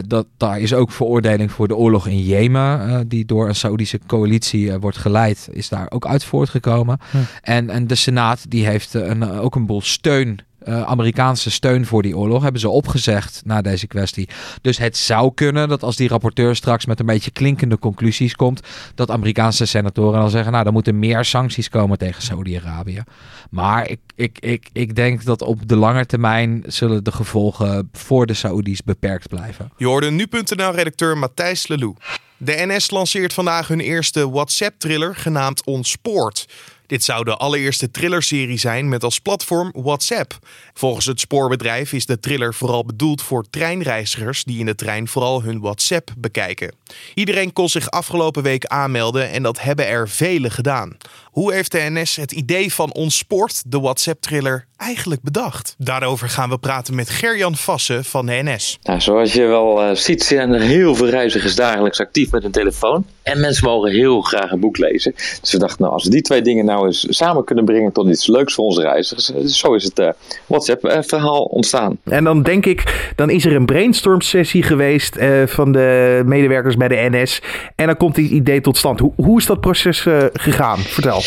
Dat, 0.08 0.28
daar 0.38 0.60
is 0.60 0.74
ook 0.74 0.92
veroordeling 0.92 1.52
voor 1.52 1.68
de 1.68 1.76
oorlog 1.76 2.08
in 2.08 2.20
Jemen, 2.20 3.08
die 3.08 3.26
door 3.26 3.48
een 3.48 3.56
Saoedische 3.56 4.00
coalitie 4.08 4.78
wordt 4.78 4.98
geleid, 4.98 5.50
is 5.52 5.70
daar 5.70 5.86
ook 5.90 6.08
uit 6.08 6.24
voortgekomen. 6.24 7.00
Hm. 7.12 7.18
En, 7.42 7.70
en 7.70 7.88
de 7.88 7.96
Senaat 7.96 8.46
die 8.50 8.66
heeft 8.66 8.94
een, 8.94 9.32
ook 9.32 9.56
een 9.56 9.66
boel 9.66 9.82
steun 9.82 10.40
uh, 10.68 10.82
Amerikaanse 10.82 11.52
steun 11.52 11.86
voor 11.86 12.02
die 12.02 12.18
oorlog 12.18 12.44
hebben 12.44 12.62
ze 12.62 12.70
opgezegd 12.70 13.42
na 13.46 13.62
deze 13.62 13.88
kwestie. 13.88 14.30
Dus 14.62 14.78
het 14.78 14.98
zou 14.98 15.34
kunnen 15.34 15.70
dat 15.70 15.84
als 15.84 15.96
die 15.96 16.08
rapporteur 16.08 16.56
straks 16.56 16.86
met 16.86 17.00
een 17.00 17.06
beetje 17.06 17.32
klinkende 17.32 17.80
conclusies 17.80 18.36
komt, 18.36 18.62
dat 18.96 19.12
Amerikaanse 19.12 19.66
senatoren 19.66 20.20
dan 20.20 20.30
zeggen, 20.30 20.52
nou 20.52 20.64
dan 20.64 20.74
moeten 20.74 21.00
meer 21.00 21.26
sancties 21.26 21.70
komen 21.70 21.98
tegen 21.98 22.22
Saudi-Arabië. 22.22 23.04
Maar 23.50 23.90
ik, 23.90 24.00
ik, 24.16 24.38
ik, 24.40 24.70
ik 24.74 24.96
denk 24.96 25.24
dat 25.24 25.42
op 25.42 25.68
de 25.68 25.76
lange 25.76 26.06
termijn 26.06 26.64
zullen 26.66 27.04
de 27.04 27.12
gevolgen 27.12 27.90
voor 27.92 28.26
de 28.26 28.34
Saoedi's 28.34 28.84
beperkt 28.84 29.30
blijven. 29.30 29.72
Je 29.78 29.86
hoorde 29.86 30.12
nu.nl-redacteur 30.12 31.18
Matthijs 31.18 31.68
Lelou. 31.68 31.96
De 32.38 32.54
NS 32.68 32.92
lanceert 32.92 33.34
vandaag 33.34 33.68
hun 33.68 33.80
eerste 33.80 34.30
WhatsApp-thriller 34.30 35.16
genaamd 35.16 35.66
Ontspoord. 35.66 36.48
Dit 36.88 37.04
zou 37.04 37.24
de 37.24 37.36
allereerste 37.36 37.92
thrillerserie 37.92 38.58
zijn 38.58 38.90
met 38.90 39.04
als 39.04 39.20
platform 39.20 39.72
WhatsApp. 39.76 40.38
Volgens 40.74 41.06
het 41.06 41.20
spoorbedrijf 41.20 41.94
is 41.94 42.06
de 42.06 42.20
thriller 42.20 42.54
vooral 42.54 42.86
bedoeld 42.86 43.22
voor 43.22 43.50
treinreizigers 43.50 44.44
die 44.44 44.60
in 44.60 44.66
de 44.66 44.76
trein 44.76 45.08
vooral 45.08 45.44
hun 45.44 45.60
WhatsApp 45.60 46.14
bekijken. 46.18 46.76
Iedereen 47.14 47.54
kon 47.54 47.70
zich 47.70 47.90
afgelopen 47.90 48.44
week 48.44 48.66
aanmelden 48.66 49.30
en 49.30 49.44
dat 49.44 49.62
hebben 49.62 49.88
er 49.88 50.10
velen 50.10 50.52
gedaan. 50.52 50.98
Hoe 51.38 51.54
heeft 51.54 51.72
de 51.72 51.90
NS 51.90 52.16
het 52.16 52.32
idee 52.32 52.74
van 52.74 52.94
Onsport, 52.94 53.72
de 53.72 53.80
WhatsApp-thriller, 53.80 54.66
eigenlijk 54.78 55.22
bedacht? 55.22 55.76
Daarover 55.78 56.30
gaan 56.30 56.50
we 56.50 56.58
praten 56.58 56.96
met 56.96 57.10
Gerjan 57.10 57.56
Vassen 57.56 58.04
van 58.04 58.26
de 58.26 58.40
NS. 58.44 58.80
Nou, 58.84 59.02
zoals 59.02 59.34
je 59.34 59.46
wel 59.46 59.84
uh, 59.84 59.96
ziet 59.96 60.24
zijn 60.24 60.54
er 60.54 60.62
heel 60.62 60.96
veel 60.96 61.10
reizigers 61.10 61.56
dagelijks 61.56 62.00
actief 62.00 62.32
met 62.32 62.44
een 62.44 62.52
telefoon. 62.52 63.06
En 63.24 63.40
mensen 63.40 63.68
mogen 63.68 63.92
heel 63.92 64.22
graag 64.22 64.52
een 64.52 64.60
boek 64.60 64.78
lezen. 64.78 65.14
Dus 65.42 65.52
we 65.52 65.58
dachten, 65.58 65.82
nou, 65.82 65.94
als 65.94 66.04
we 66.04 66.10
die 66.10 66.22
twee 66.22 66.42
dingen 66.42 66.66
nou 66.66 66.86
eens 66.86 67.06
samen 67.10 67.44
kunnen 67.44 67.66
brengen 67.66 67.92
tot 67.92 68.10
iets 68.10 68.28
leuks 68.28 68.54
voor 68.54 68.66
onze 68.66 68.82
reizigers. 68.82 69.26
Dus 69.26 69.60
zo 69.60 69.74
is 69.74 69.84
het 69.84 70.00
uh, 70.00 70.10
WhatsApp-verhaal 70.46 71.44
ontstaan. 71.44 71.98
En 72.04 72.24
dan 72.24 72.44
denk 72.44 72.66
ik, 72.66 73.12
dan 73.16 73.30
is 73.30 73.46
er 73.46 73.56
een 73.56 73.66
brainstorm 73.66 74.22
sessie 74.22 74.64
geweest 74.64 75.16
uh, 75.16 75.48
van 75.48 75.72
de 75.72 76.22
medewerkers 76.26 76.78
bij 76.78 76.88
de 76.88 77.08
NS. 77.10 77.42
En 77.76 77.86
dan 77.86 77.98
komt 77.98 78.16
die 78.16 78.30
idee 78.30 78.62
tot 78.62 78.78
stand. 78.78 79.00
Hoe, 79.00 79.14
hoe 79.16 79.40
is 79.40 79.46
dat 79.46 79.62
proces 79.62 80.06
uh, 80.06 80.24
gegaan? 80.34 80.78
Vertel. 80.78 81.26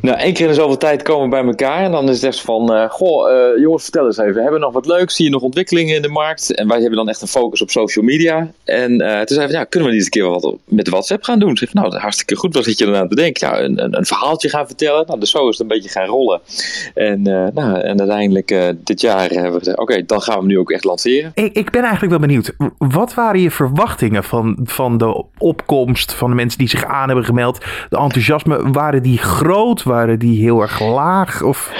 Nou, 0.00 0.18
één 0.18 0.32
keer 0.32 0.48
in 0.48 0.54
zoveel 0.54 0.76
tijd 0.76 1.02
komen 1.02 1.24
we 1.24 1.28
bij 1.30 1.44
elkaar. 1.44 1.84
En 1.84 1.90
dan 1.90 2.08
is 2.08 2.14
het 2.14 2.24
echt 2.24 2.40
van, 2.40 2.88
goh, 2.90 3.58
jongens, 3.58 3.82
vertel 3.82 4.06
eens 4.06 4.18
even. 4.18 4.34
Hebben 4.34 4.52
we 4.52 4.58
nog 4.58 4.72
wat 4.72 4.86
leuks? 4.86 5.14
Zie 5.14 5.24
je 5.24 5.30
nog 5.30 5.42
ontwikkelingen 5.42 5.96
in 5.96 6.02
de 6.02 6.08
markt? 6.08 6.54
En 6.54 6.68
wij 6.68 6.78
hebben 6.78 6.96
dan 6.96 7.08
echt 7.08 7.22
een 7.22 7.28
focus 7.28 7.62
op 7.62 7.70
social 7.70 8.04
media. 8.04 8.50
En 8.64 8.88
toen 8.88 9.26
zeiden 9.26 9.46
we, 9.46 9.52
ja, 9.52 9.64
kunnen 9.64 9.88
we 9.88 9.94
niet 9.94 10.04
een 10.04 10.10
keer 10.10 10.28
wat 10.28 10.54
met 10.64 10.88
WhatsApp 10.88 11.22
gaan 11.22 11.38
doen? 11.38 11.56
Zeg, 11.56 11.72
nou, 11.72 11.96
hartstikke 11.96 12.36
goed. 12.36 12.54
Wat 12.54 12.64
zit 12.64 12.78
je 12.78 12.86
eraan 12.86 13.08
te 13.08 13.14
denken? 13.14 13.48
Ja, 13.48 13.60
een, 13.60 13.84
een, 13.84 13.96
een, 13.96 14.06
verhaaltje 14.06 14.48
gaan 14.48 14.66
vertellen. 14.66 15.06
Nou, 15.06 15.20
dus 15.20 15.30
zo 15.30 15.48
is 15.48 15.58
het 15.58 15.60
een 15.60 15.76
beetje 15.76 15.90
gaan 15.90 16.06
rollen. 16.06 16.40
En, 16.94 17.28
uh, 17.28 17.46
nou, 17.54 17.80
en 17.80 17.98
uiteindelijk 17.98 18.50
uh, 18.50 18.68
dit 18.84 19.00
jaar 19.00 19.28
hebben 19.30 19.52
we 19.52 19.58
gezegd, 19.58 19.78
oké, 19.78 20.04
dan 20.04 20.22
gaan 20.22 20.40
we 20.40 20.46
nu 20.46 20.58
ook 20.58 20.70
echt 20.70 20.84
lanceren. 20.84 21.32
Ik, 21.34 21.52
ik, 21.52 21.70
ben 21.70 21.82
eigenlijk 21.82 22.10
wel 22.10 22.20
benieuwd. 22.20 22.52
Wat 22.78 23.14
waren 23.14 23.40
je 23.40 23.50
verwachtingen 23.50 24.24
van, 24.24 24.58
van 24.62 24.98
de 24.98 25.24
opkomst 25.38 26.14
van 26.14 26.30
de 26.30 26.36
mensen 26.36 26.58
die 26.58 26.68
zich 26.68 26.84
aan 26.84 27.06
hebben 27.06 27.24
gemeld? 27.24 27.58
De 27.88 27.98
enthousiasme, 27.98 28.70
waren 28.70 29.02
die 29.02 29.18
groot? 29.18 29.39
Waren 29.84 30.18
die 30.18 30.42
heel 30.42 30.60
erg 30.60 30.80
laag? 30.80 31.42
Of... 31.42 31.72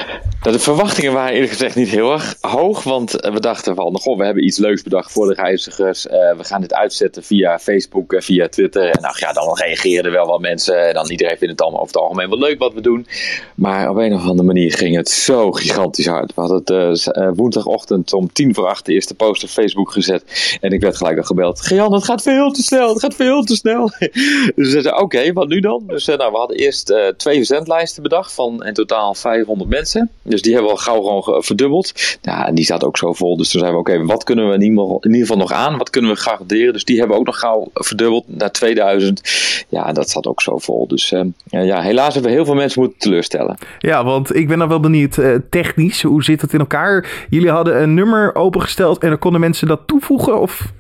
Nou, 0.42 0.56
de 0.56 0.62
verwachtingen 0.62 1.12
waren 1.12 1.32
eerlijk 1.32 1.52
gezegd 1.52 1.76
niet 1.76 1.88
heel 1.88 2.12
erg 2.12 2.36
hoog. 2.40 2.82
Want 2.82 3.10
we 3.10 3.40
dachten 3.40 3.74
van, 3.74 3.98
goh, 3.98 4.18
we 4.18 4.24
hebben 4.24 4.44
iets 4.44 4.58
leuks 4.58 4.82
bedacht 4.82 5.12
voor 5.12 5.26
de 5.26 5.34
reizigers. 5.34 6.06
Uh, 6.06 6.12
we 6.12 6.44
gaan 6.44 6.60
dit 6.60 6.74
uitzetten 6.74 7.22
via 7.22 7.58
Facebook, 7.58 8.12
uh, 8.12 8.20
via 8.20 8.48
Twitter. 8.48 8.90
En 8.90 9.14
ja, 9.18 9.32
dan 9.32 9.56
reageerden 9.56 10.12
wel 10.12 10.26
wat 10.26 10.40
mensen. 10.40 10.88
En 10.88 10.94
dan 10.94 11.10
iedereen 11.10 11.36
vindt 11.36 11.52
het 11.52 11.62
allemaal 11.62 11.80
over 11.80 11.94
het 11.94 12.02
algemeen 12.02 12.28
wel 12.28 12.38
leuk 12.38 12.58
wat 12.58 12.72
we 12.72 12.80
doen. 12.80 13.06
Maar 13.54 13.90
op 13.90 13.96
een 13.96 14.14
of 14.14 14.20
andere 14.20 14.42
manier 14.42 14.72
ging 14.72 14.96
het 14.96 15.08
zo 15.08 15.52
gigantisch 15.52 16.06
hard. 16.06 16.34
We 16.34 16.40
hadden 16.40 16.58
het 16.58 17.16
uh, 17.16 17.28
woensdagochtend 17.34 18.12
om 18.12 18.32
tien 18.32 18.54
voor 18.54 18.66
acht 18.66 18.86
de 18.86 18.92
eerste 18.92 19.14
post 19.14 19.42
op 19.42 19.48
Facebook 19.48 19.92
gezet. 19.92 20.58
En 20.60 20.72
ik 20.72 20.80
werd 20.80 20.96
gelijk 20.96 21.18
al 21.18 21.24
gebeld. 21.24 21.60
Gejan, 21.60 21.92
het 21.92 22.04
gaat 22.04 22.22
veel 22.22 22.50
te 22.50 22.62
snel. 22.62 22.88
Het 22.88 23.00
gaat 23.00 23.14
veel 23.14 23.42
te 23.42 23.54
snel. 23.54 23.90
dus 23.98 24.52
ze 24.54 24.70
zeiden, 24.70 24.98
oké, 24.98 25.32
wat 25.32 25.48
nu 25.48 25.60
dan? 25.60 25.82
Dus 25.86 26.06
nou, 26.06 26.30
we 26.30 26.38
hadden 26.38 26.56
eerst 26.56 26.94
twee 27.16 27.39
verzendlijsten 27.46 28.02
bedacht 28.02 28.32
van 28.32 28.64
in 28.64 28.74
totaal 28.74 29.14
500 29.14 29.70
mensen. 29.70 30.10
Dus 30.22 30.42
die 30.42 30.52
hebben 30.52 30.70
we 30.70 30.76
al 30.76 30.82
gauw 30.82 31.02
gewoon 31.02 31.42
verdubbeld. 31.42 32.18
Ja, 32.22 32.46
en 32.46 32.54
die 32.54 32.64
staat 32.64 32.84
ook 32.84 32.96
zo 32.96 33.12
vol. 33.12 33.36
Dus 33.36 33.50
toen 33.50 33.60
zeiden 33.60 33.82
we, 33.82 33.90
oké, 33.90 34.04
wat 34.04 34.24
kunnen 34.24 34.48
we 34.48 34.54
in 34.54 34.62
ieder, 34.62 35.00
geval, 35.02 35.36
nog 35.36 35.52
aan? 35.52 35.78
Wat 35.78 35.90
kunnen 35.90 36.10
we 36.10 36.16
garanderen? 36.16 36.72
Dus 36.72 36.84
die 36.84 36.98
hebben 36.98 37.14
we 37.14 37.20
ook 37.20 37.26
nog 37.26 37.38
gauw 37.38 37.70
verdubbeld 37.74 38.24
naar 38.26 38.52
2000. 38.52 39.20
Ja, 39.68 39.92
dat 39.92 40.10
zat 40.10 40.26
ook 40.26 40.42
zo 40.42 40.58
vol. 40.58 40.86
Dus 40.88 41.12
uh, 41.12 41.22
ja, 41.44 41.80
helaas 41.80 42.12
hebben 42.12 42.30
we 42.30 42.36
heel 42.36 42.46
veel 42.46 42.54
mensen 42.54 42.80
moeten 42.80 42.98
teleurstellen. 42.98 43.58
Ja, 43.78 44.04
want 44.04 44.34
ik 44.34 44.48
ben 44.48 44.58
dan 44.58 44.68
wel 44.68 44.80
benieuwd, 44.80 45.16
uh, 45.16 45.34
technisch, 45.50 46.02
hoe 46.02 46.24
zit 46.24 46.40
het 46.40 46.52
in 46.52 46.60
elkaar? 46.60 47.26
Jullie 47.30 47.50
hadden 47.50 47.82
een 47.82 47.94
nummer 47.94 48.34
opengesteld 48.34 49.02
en 49.02 49.08
dan 49.08 49.18
konden 49.18 49.40
mensen 49.40 49.68
dat 49.68 49.80
toevoegen? 49.86 50.40
Of... 50.40 50.72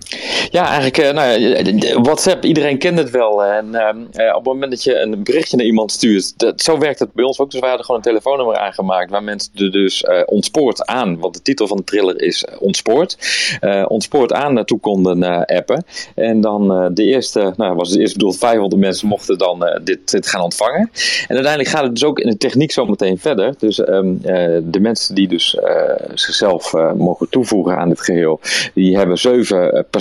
Ja, 0.50 0.66
eigenlijk, 0.66 0.98
uh, 0.98 1.10
nou, 1.10 2.02
WhatsApp, 2.02 2.44
iedereen 2.44 2.78
kent 2.78 2.98
het 2.98 3.10
wel. 3.10 3.44
En 3.44 3.66
uh, 3.66 4.28
op 4.28 4.34
het 4.34 4.44
moment 4.44 4.70
dat 4.70 4.82
je 4.82 4.98
een 4.98 5.22
berichtje 5.22 5.56
naar 5.56 5.66
iemand 5.66 5.92
stuurt, 5.92 6.38
dat, 6.38 6.62
zo 6.62 6.78
werkt 6.78 6.98
het 6.98 7.12
bij 7.12 7.24
ons 7.24 7.38
ook. 7.38 7.50
Dus 7.50 7.60
wij 7.60 7.68
hadden 7.68 7.86
gewoon 7.86 8.00
een 8.00 8.10
telefoonnummer 8.10 8.56
aangemaakt 8.56 9.10
waar 9.10 9.22
mensen 9.22 9.52
er 9.54 9.72
dus 9.72 10.02
uh, 10.02 10.22
ontspoord 10.24 10.86
aan, 10.86 11.18
want 11.18 11.34
de 11.34 11.42
titel 11.42 11.66
van 11.66 11.76
de 11.76 11.84
thriller 11.84 12.22
is 12.22 12.44
ontspoord, 12.58 13.16
ontspoord 13.86 14.32
aan 14.32 14.54
naartoe 14.54 14.80
konden 14.80 15.44
appen. 15.46 15.84
En 16.14 16.40
dan 16.40 16.94
de 16.94 17.04
eerste, 17.04 17.52
nou 17.56 17.74
was 17.74 17.90
het 17.90 17.98
eerst 17.98 18.12
bedoeld, 18.12 18.38
500 18.38 18.80
mensen 18.80 19.08
mochten 19.08 19.38
dan 19.38 19.80
dit, 19.84 20.10
dit, 20.10 20.26
gaan 20.26 20.42
ontvangen. 20.42 20.90
En 21.28 21.34
uiteindelijk 21.34 21.68
gaat 21.68 21.82
het 21.82 21.94
dus 21.94 22.04
ook 22.04 22.18
in 22.18 22.30
de 22.30 22.36
techniek 22.36 22.72
zo 22.72 22.84
meteen 22.84 23.18
verder. 23.18 23.54
Dus 23.58 23.78
um, 23.78 24.20
de 24.64 24.80
mensen 24.80 25.14
die 25.14 25.28
dus 25.28 25.56
zichzelf 26.14 26.72
mogen 26.96 27.28
toevoegen 27.28 27.76
aan 27.76 27.88
dit 27.88 28.00
geheel, 28.00 28.40
die 28.74 28.96
hebben 28.96 29.18
zeven 29.18 29.86
personen 29.90 29.99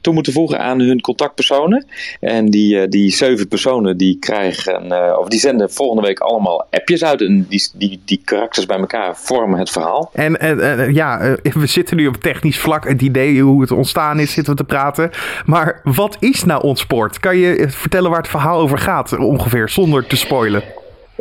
toe 0.00 0.14
moeten 0.14 0.32
voegen 0.32 0.60
aan 0.60 0.80
hun 0.80 1.00
contactpersonen. 1.00 1.86
En 2.20 2.50
die, 2.50 2.88
die 2.88 3.10
zeven 3.10 3.48
personen 3.48 3.96
die 3.96 4.18
krijgen, 4.18 5.18
of 5.18 5.28
die 5.28 5.40
zenden 5.40 5.70
volgende 5.70 6.02
week 6.02 6.18
allemaal 6.18 6.66
appjes 6.70 7.04
uit. 7.04 7.20
En 7.20 7.46
die, 7.48 7.68
die, 7.74 8.00
die 8.04 8.20
karakters 8.24 8.66
bij 8.66 8.78
elkaar 8.78 9.16
vormen 9.16 9.58
het 9.58 9.70
verhaal. 9.70 10.10
En, 10.12 10.40
en, 10.40 10.94
ja, 10.94 11.36
we 11.42 11.66
zitten 11.66 11.96
nu 11.96 12.06
op 12.06 12.16
technisch 12.16 12.58
vlak. 12.58 12.88
Het 12.88 13.02
idee 13.02 13.40
hoe 13.40 13.60
het 13.60 13.70
ontstaan 13.70 14.20
is, 14.20 14.32
zitten 14.32 14.52
we 14.52 14.58
te 14.58 14.66
praten. 14.66 15.10
Maar 15.44 15.80
wat 15.84 16.16
is 16.20 16.44
nou 16.44 16.62
ontsport? 16.62 17.20
Kan 17.20 17.36
je 17.36 17.66
vertellen 17.68 18.10
waar 18.10 18.20
het 18.20 18.28
verhaal 18.28 18.60
over 18.60 18.78
gaat, 18.78 19.18
ongeveer, 19.18 19.68
zonder 19.68 20.06
te 20.06 20.16
spoilen? 20.16 20.62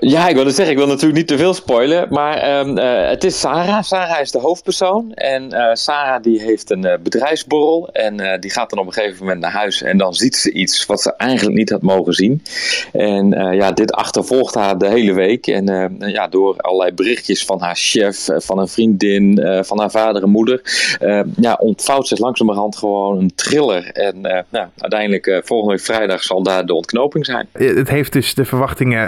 Ja, 0.01 0.27
ik 0.27 0.35
wilde 0.35 0.51
zeggen, 0.51 0.73
ik 0.73 0.79
wil 0.79 0.87
natuurlijk 0.87 1.17
niet 1.17 1.27
te 1.27 1.37
veel 1.37 1.53
spoilen, 1.53 2.07
maar 2.09 2.59
um, 2.59 2.77
uh, 2.77 3.09
het 3.09 3.23
is 3.23 3.39
Sarah. 3.39 3.83
Sarah 3.83 4.21
is 4.21 4.31
de 4.31 4.39
hoofdpersoon 4.39 5.13
en 5.13 5.53
uh, 5.53 5.69
Sarah 5.73 6.23
die 6.23 6.41
heeft 6.41 6.69
een 6.69 6.85
uh, 6.85 6.93
bedrijfsborrel 7.03 7.89
en 7.91 8.39
die 8.39 8.51
gaat 8.51 8.69
dan 8.69 8.79
op 8.79 8.85
een 8.85 8.93
gegeven 8.93 9.19
moment 9.19 9.39
naar 9.39 9.51
huis 9.51 9.81
en 9.81 9.97
dan 9.97 10.13
ziet 10.13 10.35
ze 10.35 10.51
iets 10.51 10.85
wat 10.85 11.01
ze 11.01 11.13
eigenlijk 11.15 11.57
niet 11.57 11.69
had 11.69 11.81
mogen 11.81 12.13
zien. 12.13 12.43
En 12.91 13.29
ja, 13.55 13.71
dit 13.71 13.91
achtervolgt 13.91 14.55
haar 14.55 14.77
de 14.77 14.87
hele 14.87 15.13
week 15.13 15.47
en 15.47 15.95
ja, 15.99 16.27
door 16.27 16.57
allerlei 16.57 16.91
berichtjes 16.91 17.45
van 17.45 17.61
haar 17.61 17.75
chef, 17.75 18.27
van 18.35 18.59
een 18.59 18.67
vriendin, 18.67 19.41
van 19.61 19.79
haar 19.79 19.91
vader 19.91 20.23
en 20.23 20.29
moeder, 20.29 20.61
ja, 21.35 21.53
ontvouwt 21.59 22.07
zich 22.07 22.19
langzamerhand 22.19 22.77
gewoon 22.77 23.17
een 23.17 23.35
thriller. 23.35 23.91
En 23.91 24.21
nou, 24.49 24.67
uiteindelijk 24.77 25.41
volgende 25.43 25.73
week 25.73 25.83
vrijdag 25.83 26.23
zal 26.23 26.43
daar 26.43 26.65
de 26.65 26.73
ontknoping 26.73 27.25
zijn. 27.25 27.47
Het 27.51 27.89
heeft 27.89 28.13
dus 28.13 28.33
de 28.33 28.45
verwachtingen 28.45 29.07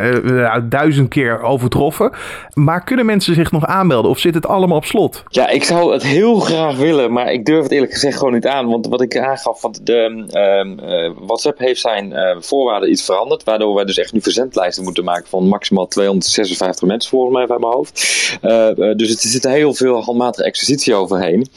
uit 0.50 0.72
duizend 0.82 1.10
keer 1.10 1.42
overtroffen. 1.42 2.12
Maar 2.54 2.84
kunnen 2.84 3.06
mensen 3.06 3.36
zich 3.36 3.52
nog 3.52 3.66
aanmelden 3.66 4.12
of 4.12 4.20
zit 4.20 4.34
het 4.34 4.48
allemaal 4.48 4.78
op 4.78 4.86
slot? 4.86 5.24
Ja, 5.28 5.50
ik 5.50 5.64
zou 5.64 5.94
het 5.94 6.04
heel 6.04 6.40
graag 6.40 6.78
willen, 6.78 7.14
maar 7.14 7.32
ik 7.32 7.46
durf 7.46 7.64
het 7.64 7.72
eerlijk 7.72 7.94
gezegd 7.94 8.18
gewoon 8.18 8.34
niet 8.34 8.48
aan. 8.48 8.68
Want 8.68 8.88
wat 8.88 9.02
ik 9.02 9.18
aangaf, 9.18 9.62
want 9.62 9.86
de, 9.86 10.26
uh, 10.34 11.26
WhatsApp 11.28 11.60
heeft 11.60 11.82
zijn 11.82 12.12
uh, 12.12 12.36
voorwaarden 12.40 12.92
iets 12.92 13.04
veranderd. 13.04 13.44
Waardoor 13.44 13.76
wij 13.76 13.86
dus 13.86 13.98
echt 13.98 14.14
nu 14.14 14.22
verzendlijsten 14.22 14.84
moeten 14.84 15.04
maken 15.04 15.28
van 15.28 15.48
maximaal 15.48 15.88
256 15.88 16.88
mensen 16.88 17.10
volgens 17.10 17.34
mij 17.34 17.46
bij 17.46 17.58
mijn 17.60 17.74
hoofd. 17.74 18.30
Uh, 18.42 18.96
dus 18.96 19.24
er 19.24 19.30
zit 19.30 19.48
heel 19.48 19.74
veel 19.74 20.04
handmatige 20.04 20.44
exercitie 20.44 20.94
overheen. 20.94 21.48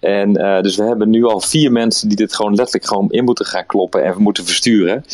En 0.00 0.32
dus 0.62 0.76
we 0.76 0.82
hebben 0.82 1.10
nu 1.10 1.24
al 1.24 1.40
vier 1.40 1.72
mensen 1.72 2.08
die 2.08 2.16
dit 2.16 2.34
gewoon 2.34 2.54
letterlijk 2.54 2.86
gewoon 2.86 3.10
in 3.10 3.24
moeten 3.24 3.46
gaan 3.46 3.66
kloppen 3.66 4.04
en 4.04 4.14
moeten 4.18 4.44
versturen. 4.44 5.04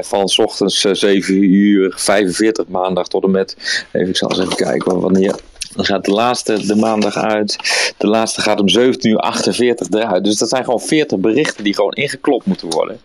van 0.00 0.28
s 0.28 0.38
ochtends 0.38 0.80
7 0.80 1.42
uur 1.42 1.92
45 1.96 2.68
maandag 2.74 3.08
tot 3.08 3.24
en 3.24 3.30
met, 3.30 3.56
even, 3.92 4.08
ik 4.08 4.16
zal 4.16 4.30
eens 4.30 4.38
even 4.38 4.56
kijken 4.56 5.00
wanneer. 5.00 5.34
Dan 5.74 5.84
gaat 5.84 6.04
de 6.04 6.12
laatste 6.12 6.66
de 6.66 6.76
maandag 6.76 7.16
uit. 7.16 7.56
De 7.96 8.06
laatste 8.06 8.40
gaat 8.40 8.60
om 8.60 8.68
17 8.68 9.10
uur 9.10 9.18
48 9.18 9.90
eruit. 9.90 10.24
Dus 10.24 10.38
dat 10.38 10.48
zijn 10.48 10.64
gewoon 10.64 10.80
40 10.80 11.18
berichten 11.18 11.64
die 11.64 11.74
gewoon 11.74 11.92
ingeklopt 11.92 12.46
moeten 12.46 12.70
worden. 12.70 13.00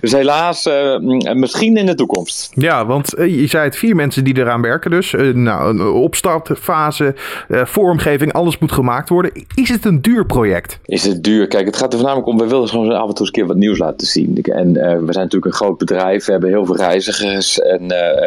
Dus 0.00 0.12
helaas, 0.12 0.66
uh, 0.66 0.98
misschien 1.34 1.76
in 1.76 1.86
de 1.86 1.94
toekomst. 1.94 2.52
Ja, 2.54 2.86
want 2.86 3.18
uh, 3.18 3.40
je 3.40 3.46
zei 3.46 3.64
het, 3.64 3.76
vier 3.76 3.96
mensen 3.96 4.24
die 4.24 4.38
eraan 4.38 4.62
werken 4.62 4.90
dus. 4.90 5.12
Uh, 5.12 5.34
nou, 5.34 5.70
een 5.70 5.86
opstartfase, 5.86 7.14
vormgeving, 7.48 8.32
alles 8.32 8.58
moet 8.58 8.72
gemaakt 8.72 9.08
worden. 9.08 9.46
Is 9.54 9.68
het 9.68 9.84
een 9.84 10.02
duur 10.02 10.26
project? 10.26 10.78
Is 10.84 11.04
het 11.04 11.24
duur? 11.24 11.46
Kijk, 11.46 11.66
het 11.66 11.76
gaat 11.76 11.92
er 11.92 11.98
voornamelijk 11.98 12.28
om, 12.28 12.38
we 12.38 12.46
willen 12.46 12.68
gewoon 12.68 12.92
af 12.92 13.08
en 13.08 13.14
toe 13.14 13.18
eens 13.18 13.26
een 13.26 13.32
keer 13.32 13.46
wat 13.46 13.56
nieuws 13.56 13.78
laten 13.78 14.06
zien. 14.06 14.38
En 14.42 14.72
we 14.72 15.12
zijn 15.12 15.24
natuurlijk 15.24 15.44
een 15.44 15.52
groot 15.52 15.78
bedrijf, 15.78 16.24
we 16.24 16.32
hebben 16.32 16.50
heel 16.50 16.66
veel 16.66 16.76
reizigers. 16.76 17.60
En 17.60 17.86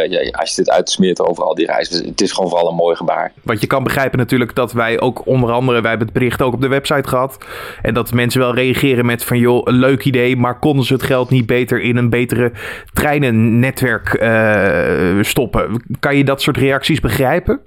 ja, 0.09 0.29
als 0.31 0.49
je 0.49 0.55
dit 0.55 0.69
uitsmeert 0.69 1.19
over 1.19 1.43
al 1.43 1.55
die 1.55 1.65
reizen, 1.65 2.05
het 2.05 2.21
is 2.21 2.31
gewoon 2.31 2.49
vooral 2.49 2.69
een 2.69 2.75
mooi 2.75 2.95
gebaar. 2.95 3.31
Want 3.43 3.61
je 3.61 3.67
kan 3.67 3.82
begrijpen 3.83 4.19
natuurlijk 4.19 4.55
dat 4.55 4.71
wij 4.73 4.99
ook 4.99 5.25
onder 5.25 5.51
andere, 5.51 5.81
wij 5.81 5.89
hebben 5.89 6.07
het 6.07 6.17
bericht 6.17 6.41
ook 6.41 6.53
op 6.53 6.61
de 6.61 6.67
website 6.67 7.09
gehad. 7.09 7.45
En 7.81 7.93
dat 7.93 8.13
mensen 8.13 8.39
wel 8.39 8.55
reageren 8.55 9.05
met 9.05 9.23
van 9.23 9.37
joh, 9.37 9.61
een 9.63 9.73
leuk 9.73 10.03
idee, 10.03 10.37
maar 10.37 10.59
konden 10.59 10.85
ze 10.85 10.93
het 10.93 11.03
geld 11.03 11.29
niet 11.29 11.45
beter 11.45 11.81
in 11.81 11.97
een 11.97 12.09
betere 12.09 12.51
treinennetwerk 12.93 14.21
uh, 14.21 15.23
stoppen? 15.23 15.83
Kan 15.99 16.17
je 16.17 16.23
dat 16.23 16.41
soort 16.41 16.57
reacties 16.57 16.99
begrijpen? 16.99 17.61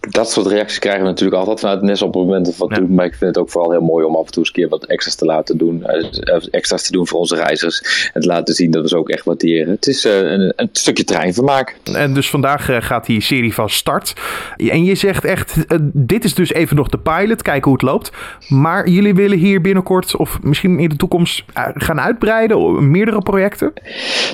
Dat 0.00 0.30
soort 0.30 0.46
reacties 0.46 0.78
krijgen 0.78 1.02
we 1.02 1.08
natuurlijk 1.08 1.38
altijd 1.38 1.60
vanuit 1.60 1.82
NES 1.82 2.02
op 2.02 2.14
het 2.14 2.22
moment 2.22 2.54
van 2.56 2.72
ja. 2.74 2.94
Maar 2.94 3.04
ik 3.04 3.14
vind 3.14 3.34
het 3.34 3.38
ook 3.38 3.50
vooral 3.50 3.70
heel 3.70 3.80
mooi 3.80 4.04
om 4.04 4.16
af 4.16 4.26
en 4.26 4.32
toe 4.32 4.38
eens 4.38 4.48
een 4.48 4.54
keer 4.54 4.68
wat 4.68 4.86
extra's 4.86 5.14
te 5.14 5.24
laten 5.24 5.58
doen. 5.58 5.84
Uh, 5.86 6.42
extra's 6.50 6.82
te 6.82 6.92
doen 6.92 7.06
voor 7.06 7.18
onze 7.18 7.36
reizigers. 7.36 8.10
En 8.14 8.20
te 8.20 8.26
laten 8.26 8.54
zien 8.54 8.70
dat 8.70 8.82
we 8.82 8.88
ze 8.88 8.96
ook 8.96 9.08
echt 9.08 9.24
waarderen. 9.24 9.70
Het 9.70 9.86
is 9.86 10.04
uh, 10.04 10.16
een, 10.16 10.52
een, 10.56 10.68
stukje 10.72 11.04
treinvermaak. 11.04 11.76
En 11.92 12.14
dus 12.14 12.30
vandaag 12.30 12.70
uh, 12.70 12.76
gaat 12.80 13.06
die 13.06 13.20
serie 13.20 13.54
van 13.54 13.70
start. 13.70 14.12
En 14.56 14.84
je 14.84 14.94
zegt 14.94 15.24
echt, 15.24 15.54
dit 15.92 16.24
is 16.24 16.34
dus 16.34 16.52
even 16.52 16.76
nog 16.76 16.88
de 16.88 16.98
pilot. 16.98 17.42
Kijken 17.42 17.64
hoe 17.64 17.72
het 17.72 17.82
loopt. 17.82 18.10
Maar 18.48 18.88
jullie 18.88 19.14
willen 19.14 19.38
hier 19.38 19.60
binnenkort 19.60 20.16
of 20.16 20.38
misschien 20.42 20.78
in 20.78 20.88
de 20.88 20.96
toekomst 20.96 21.42
gaan 21.74 22.00
uitbreiden? 22.00 22.90
Meerdere 22.90 23.22
projecten? 23.22 23.72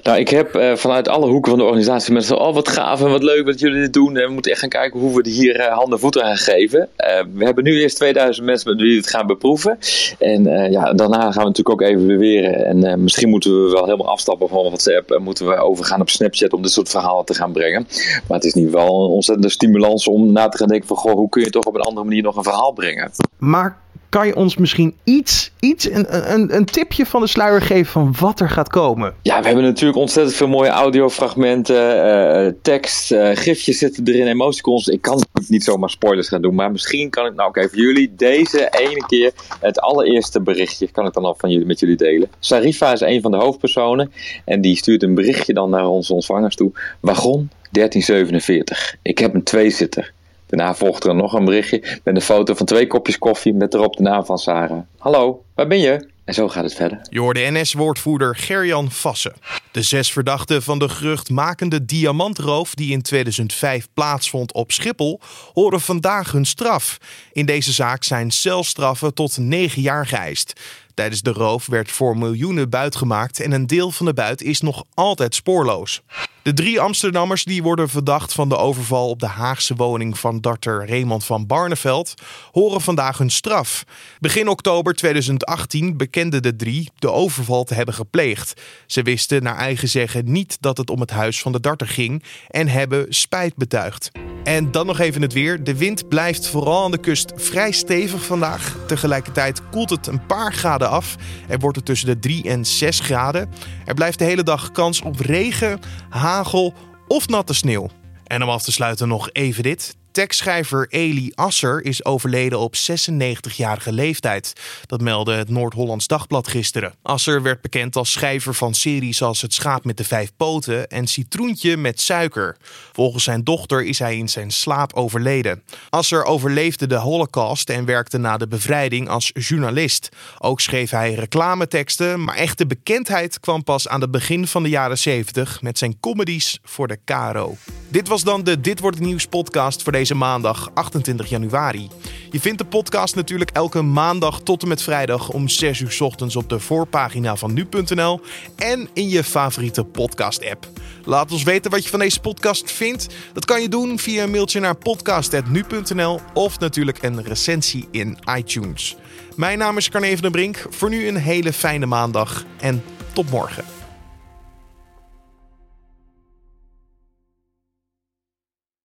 Nou, 0.03 0.19
ik 0.19 0.29
heb 0.29 0.75
vanuit 0.75 1.09
alle 1.09 1.27
hoeken 1.27 1.51
van 1.51 1.59
de 1.59 1.65
organisatie 1.65 2.13
mensen 2.13 2.39
oh 2.39 2.55
wat 2.55 2.69
gaaf 2.69 3.01
en 3.01 3.11
wat 3.11 3.23
leuk 3.23 3.47
dat 3.47 3.61
jullie 3.61 3.81
dit 3.81 3.93
doen. 3.93 4.17
En 4.17 4.27
we 4.27 4.33
moeten 4.33 4.51
echt 4.51 4.61
gaan 4.61 4.69
kijken 4.69 5.01
hoe 5.01 5.23
we 5.23 5.31
hier 5.31 5.44
hier 5.45 5.61
uh, 5.61 5.67
handen 5.67 5.99
voeten 5.99 6.25
aan 6.25 6.37
gegeven. 6.37 6.89
we 7.35 7.45
hebben 7.45 7.65
nu 7.65 7.81
eerst 7.81 7.97
2000 7.97 8.47
mensen 8.47 8.71
met 8.71 8.81
wie 8.81 8.91
we 8.91 8.97
het 8.97 9.11
gaan 9.11 9.27
beproeven. 9.27 9.79
En 10.19 10.71
ja, 10.71 10.93
daarna 10.93 11.21
gaan 11.21 11.43
we 11.43 11.49
natuurlijk 11.49 11.69
ook 11.69 11.83
evalueren. 11.83 12.65
En 12.65 13.03
misschien 13.03 13.29
moeten 13.29 13.65
we 13.65 13.71
wel 13.71 13.85
helemaal 13.85 14.09
afstappen 14.09 14.49
van 14.49 14.65
WhatsApp. 14.65 15.11
En 15.11 15.23
moeten 15.23 15.47
we 15.47 15.57
overgaan 15.57 16.01
op 16.01 16.11
Snapchat 16.11 16.53
om 16.53 16.63
dit 16.63 16.71
soort 16.71 16.89
verhalen 16.89 17.25
te 17.25 17.35
gaan 17.35 17.53
brengen. 17.53 17.87
Maar 18.29 18.37
het 18.37 18.45
is 18.47 18.55
niet 18.55 18.71
wel 18.71 19.05
een 19.05 19.11
ontzettende 19.11 19.51
stimulans 19.51 20.09
om 20.09 20.33
na 20.33 20.49
te 20.49 20.57
gaan 20.57 20.69
denken 20.69 20.89
van... 20.89 20.97
Goh, 20.97 21.13
hoe 21.13 21.29
kun 21.29 21.43
je 21.43 21.51
toch 21.51 21.65
op 21.65 21.75
een 21.75 21.81
andere 21.81 22.07
manier 22.07 22.23
nog 22.23 22.37
een 22.37 22.43
verhaal 22.43 22.73
brengen? 22.73 23.11
Maar 23.39 23.83
kan 24.15 24.27
je 24.27 24.37
ons 24.37 24.57
misschien 24.57 24.95
iets, 25.05 25.51
iets 25.61 25.91
een, 25.91 26.33
een, 26.33 26.57
een 26.57 26.65
tipje 26.65 27.07
van 27.07 27.21
de 27.21 27.27
sluier 27.27 27.63
geven 27.63 27.93
van 27.93 28.15
wat 28.21 28.41
er 28.41 28.51
gaat 28.51 28.69
komen? 28.69 29.15
Ja, 29.23 29.41
we 29.41 29.47
hebben 29.47 29.65
natuurlijk 29.65 29.99
ontzettend 29.99 30.37
veel 30.37 30.49
mooie 30.49 30.69
audiofragmenten, 30.69 32.07
uh, 32.47 32.53
tekst, 32.63 33.13
uh, 33.13 33.31
gifjes 33.33 33.79
zitten 33.79 34.07
erin, 34.07 34.27
emoticons. 34.27 34.89
Ik 34.89 35.03
kan 35.03 35.25
niet 35.49 35.65
zomaar 35.65 35.91
spoilers 35.91 36.29
gaan 36.29 36.43
doen, 36.43 36.55
maar 36.55 36.71
misschien 36.71 37.11
kan 37.11 37.27
ik 37.27 37.35
nou 37.35 37.49
ook 37.49 37.57
even 37.57 37.79
jullie 37.79 38.13
deze 38.17 38.69
ene 38.71 39.07
keer, 39.07 39.33
het 39.61 39.81
allereerste 39.81 40.41
berichtje, 40.41 40.91
kan 40.91 41.07
ik 41.07 41.13
dan 41.13 41.25
al 41.25 41.35
van 41.39 41.51
jullie, 41.51 41.67
met 41.67 41.81
jullie 41.81 41.97
delen. 41.97 42.31
Sarifa 42.39 42.93
is 42.93 43.01
een 43.01 43.23
van 43.23 43.31
de 43.31 43.37
hoofdpersonen 43.37 44.13
en 44.45 44.61
die 44.61 44.77
stuurt 44.77 45.03
een 45.03 45.15
berichtje 45.15 45.55
dan 45.55 45.71
naar 45.71 45.87
onze 45.87 46.15
ontvangers 46.15 46.57
toe. 46.57 46.73
Wagon 47.01 47.51
1347. 47.71 48.97
Ik 49.03 49.19
heb 49.19 49.35
een 49.35 49.43
tweezitter. 49.43 50.13
Daarna 50.57 50.75
volgt 50.75 51.05
er 51.05 51.15
nog 51.15 51.33
een 51.33 51.45
berichtje 51.45 52.01
met 52.05 52.17
een 52.17 52.23
foto 52.23 52.55
van 52.55 52.67
twee 52.67 52.87
kopjes 52.87 53.19
koffie 53.19 53.55
met 53.55 53.75
erop 53.75 53.97
de 53.97 54.03
naam 54.03 54.25
van 54.25 54.39
Sarah. 54.39 54.81
Hallo, 54.99 55.45
waar 55.55 55.67
ben 55.67 55.79
je? 55.79 56.13
En 56.25 56.35
zo 56.35 56.49
gaat 56.49 56.65
het 56.65 56.75
verder. 56.75 56.99
Je 57.11 57.21
hoorde 57.21 57.51
NS-woordvoerder 57.51 58.37
Gerjan 58.37 58.91
Vassen. 58.91 59.33
De 59.71 59.83
zes 59.83 60.13
verdachten 60.13 60.63
van 60.63 60.79
de 60.79 60.89
geruchtmakende 60.89 61.85
diamantroof 61.85 62.75
die 62.75 62.93
in 62.93 63.03
2005 63.03 63.89
plaatsvond 63.95 64.53
op 64.53 64.73
Schiphol 64.73 65.21
horen 65.53 65.81
vandaag 65.81 66.33
hun 66.33 66.45
straf. 66.45 66.99
In 67.33 67.47
deze 67.47 67.73
zaak 67.73 68.05
zijn 68.05 68.31
celstraffen 68.31 69.15
tot 69.15 69.39
negen 69.39 69.83
jaar 69.83 70.07
geëist. 70.07 70.61
Tijdens 70.95 71.23
de 71.23 71.33
roof 71.33 71.67
werd 71.67 71.91
voor 71.91 72.19
miljoenen 72.19 72.71
buit 72.71 72.97
gemaakt 72.97 73.41
en 73.41 73.53
een 73.53 73.67
deel 73.67 73.91
van 73.91 74.07
de 74.07 74.15
buit 74.15 74.43
is 74.43 74.61
nog 74.61 74.85
altijd 74.95 75.35
spoorloos. 75.35 76.03
De 76.45 76.53
drie 76.53 76.81
Amsterdammers 76.81 77.45
die 77.45 77.63
worden 77.63 77.89
verdacht 77.89 78.33
van 78.33 78.49
de 78.49 78.57
overval 78.57 79.09
op 79.09 79.21
de 79.21 79.27
Haagse 79.27 79.75
woning 79.75 80.19
van 80.19 80.41
darter 80.41 80.89
Raymond 80.89 81.25
van 81.25 81.47
Barneveld 81.47 82.15
horen 82.53 82.81
vandaag 82.81 83.19
hun 83.19 83.31
straf. 83.31 83.85
Begin 84.21 84.49
oktober 84.49 84.95
2018 84.95 85.97
bekenden 85.97 86.43
de 86.43 86.57
drie 86.57 86.91
de 86.99 87.11
overval 87.11 87.65
te 87.65 87.75
hebben 87.75 87.95
gepleegd. 87.95 88.63
Ze 88.87 89.03
wisten 89.03 89.43
naar 89.43 89.57
eigen 89.57 89.89
zeggen 89.89 90.33
niet 90.33 90.57
dat 90.61 90.77
het 90.77 90.91
om 90.91 91.01
het 91.01 91.11
huis 91.11 91.41
van 91.41 91.53
de 91.53 91.61
darter 91.61 91.89
ging 91.89 92.23
en 92.49 92.69
hebben 92.69 93.07
spijt 93.09 93.57
betuigd. 93.57 94.11
En 94.45 94.71
dan 94.71 94.87
nog 94.87 94.99
even 94.99 95.23
het 95.23 95.33
weer. 95.33 95.65
De 95.65 95.77
wind 95.77 96.09
blijft 96.09 96.49
vooral 96.49 96.85
aan 96.85 96.91
de 96.91 96.99
kust 96.99 97.33
vrij 97.37 97.73
stevig 97.73 98.25
vandaag. 98.25 98.77
Tegelijkertijd 98.87 99.69
koelt 99.71 99.91
het 99.91 100.07
een 100.07 100.27
paar 100.27 100.53
graden 100.53 100.84
af 100.89 101.17
en 101.49 101.61
wordt 101.61 101.77
het 101.77 101.85
tussen 101.85 102.07
de 102.07 102.19
3 102.19 102.43
en 102.43 102.65
6 102.65 103.01
graden. 103.01 103.51
Er 103.85 103.95
blijft 103.95 104.19
de 104.19 104.25
hele 104.25 104.43
dag 104.43 104.71
kans 104.71 105.01
op 105.01 105.21
regen, 105.21 105.81
hagel 106.09 106.75
of 107.09 107.29
natte 107.29 107.55
sneeuw. 107.55 107.89
En 108.25 108.43
om 108.43 108.49
af 108.49 108.63
te 108.63 108.73
sluiten 108.73 109.09
nog 109.09 109.31
even 109.33 109.63
dit. 109.63 109.97
Tekstschrijver 110.15 110.87
Eli 110.91 111.33
Asser 111.35 111.85
is 111.85 112.05
overleden 112.05 112.59
op 112.59 112.75
96-jarige 112.77 113.93
leeftijd. 113.93 114.53
Dat 114.87 115.01
meldde 115.01 115.33
het 115.33 115.49
Noord-Hollands 115.49 116.07
Dagblad 116.07 116.49
gisteren. 116.49 116.95
Asser 117.03 117.43
werd 117.43 117.61
bekend 117.61 117.97
als 117.97 118.13
schrijver 118.13 118.55
van 118.55 118.75
series 118.75 119.23
als 119.23 119.43
Het 119.43 119.55
schaap 119.55 119.85
met 119.85 119.97
de 119.97 120.05
vijf 120.05 120.31
poten 120.37 120.89
en 120.89 121.07
Citroentje 121.07 121.77
met 121.77 122.01
suiker. 122.01 122.57
Volgens 122.93 123.25
zijn 123.25 123.45
dochter 123.45 123.85
is 123.85 123.99
hij 123.99 124.17
in 124.17 124.29
zijn 124.29 124.51
slaap 124.51 124.93
overleden. 124.93 125.63
Asser 125.91 126.25
overleefde 126.25 126.87
de 126.87 126.97
Holocaust 126.97 127.71
en 127.71 127.85
werkte 127.85 128.19
na 128.19 128.37
de 128.37 128.49
bevrijding 128.49 129.09
als 129.09 129.31
journalist. 129.33 130.09
Ook 130.39 130.61
schreef 130.61 130.91
hij 130.91 131.15
reclameteksten, 131.15 132.25
maar 132.25 132.37
echte 132.37 132.67
bekendheid 132.67 133.41
kwam 133.41 133.65
pas 133.65 133.89
aan 133.89 134.01
het 134.01 134.11
begin 134.11 134.47
van 134.47 134.63
de 134.63 134.69
jaren 134.69 134.99
70 134.99 135.63
met 135.63 135.79
zijn 135.79 136.01
comedies 136.01 136.59
voor 136.63 136.89
de 136.89 136.99
Caro. 137.05 137.57
Dit 137.95 138.09
was 138.09 138.25
dan 138.25 138.45
de 138.45 138.61
Dit 138.61 138.81
wordt 138.81 139.01
nieuws 139.01 139.27
podcast 139.27 139.83
voor 139.83 139.93
deze 139.93 140.15
maandag 140.15 140.71
28 140.75 141.29
januari. 141.29 141.89
Je 142.31 142.41
vindt 142.41 142.59
de 142.59 142.65
podcast 142.65 143.15
natuurlijk 143.15 143.51
elke 143.51 143.83
maandag 143.83 144.41
tot 144.41 144.63
en 144.63 144.69
met 144.69 144.83
vrijdag 144.83 145.29
om 145.29 145.49
6 145.49 145.81
uur 145.81 145.97
ochtends 146.01 146.37
op 146.37 146.49
de 146.49 146.61
voorpagina 146.61 147.37
van 147.37 147.53
nu.nl 147.53 148.21
en 148.57 148.89
in 148.93 149.09
je 149.09 149.25
favoriete 149.25 149.85
podcast-app. 149.85 150.69
Laat 151.05 151.33
ons 151.33 151.43
weten 151.43 151.71
wat 151.71 151.85
je 151.85 151.91
van 151.91 151.99
deze 151.99 152.21
podcast 152.21 152.73
vindt. 152.73 153.07
Dat 153.33 153.45
kan 153.45 153.63
je 153.63 153.69
doen 153.69 153.99
via 153.99 154.23
een 154.23 154.31
mailtje 154.31 154.61
naar 154.61 154.77
podcast.nu.nl 154.77 156.21
of 156.33 156.59
natuurlijk 156.59 157.03
een 157.03 157.23
recensie 157.23 157.89
in 157.91 158.19
iTunes. 158.37 158.97
Mijn 159.37 159.59
naam 159.59 159.77
is 159.77 159.89
Carne 159.89 160.13
van 160.13 160.23
den 160.23 160.33
Brink. 160.33 160.67
Voor 160.71 160.89
nu 160.89 161.09
een 161.09 161.17
hele 161.17 161.53
fijne 161.53 161.87
maandag 161.87 162.45
en 162.61 162.83
tot 163.13 163.31
morgen. 163.31 163.84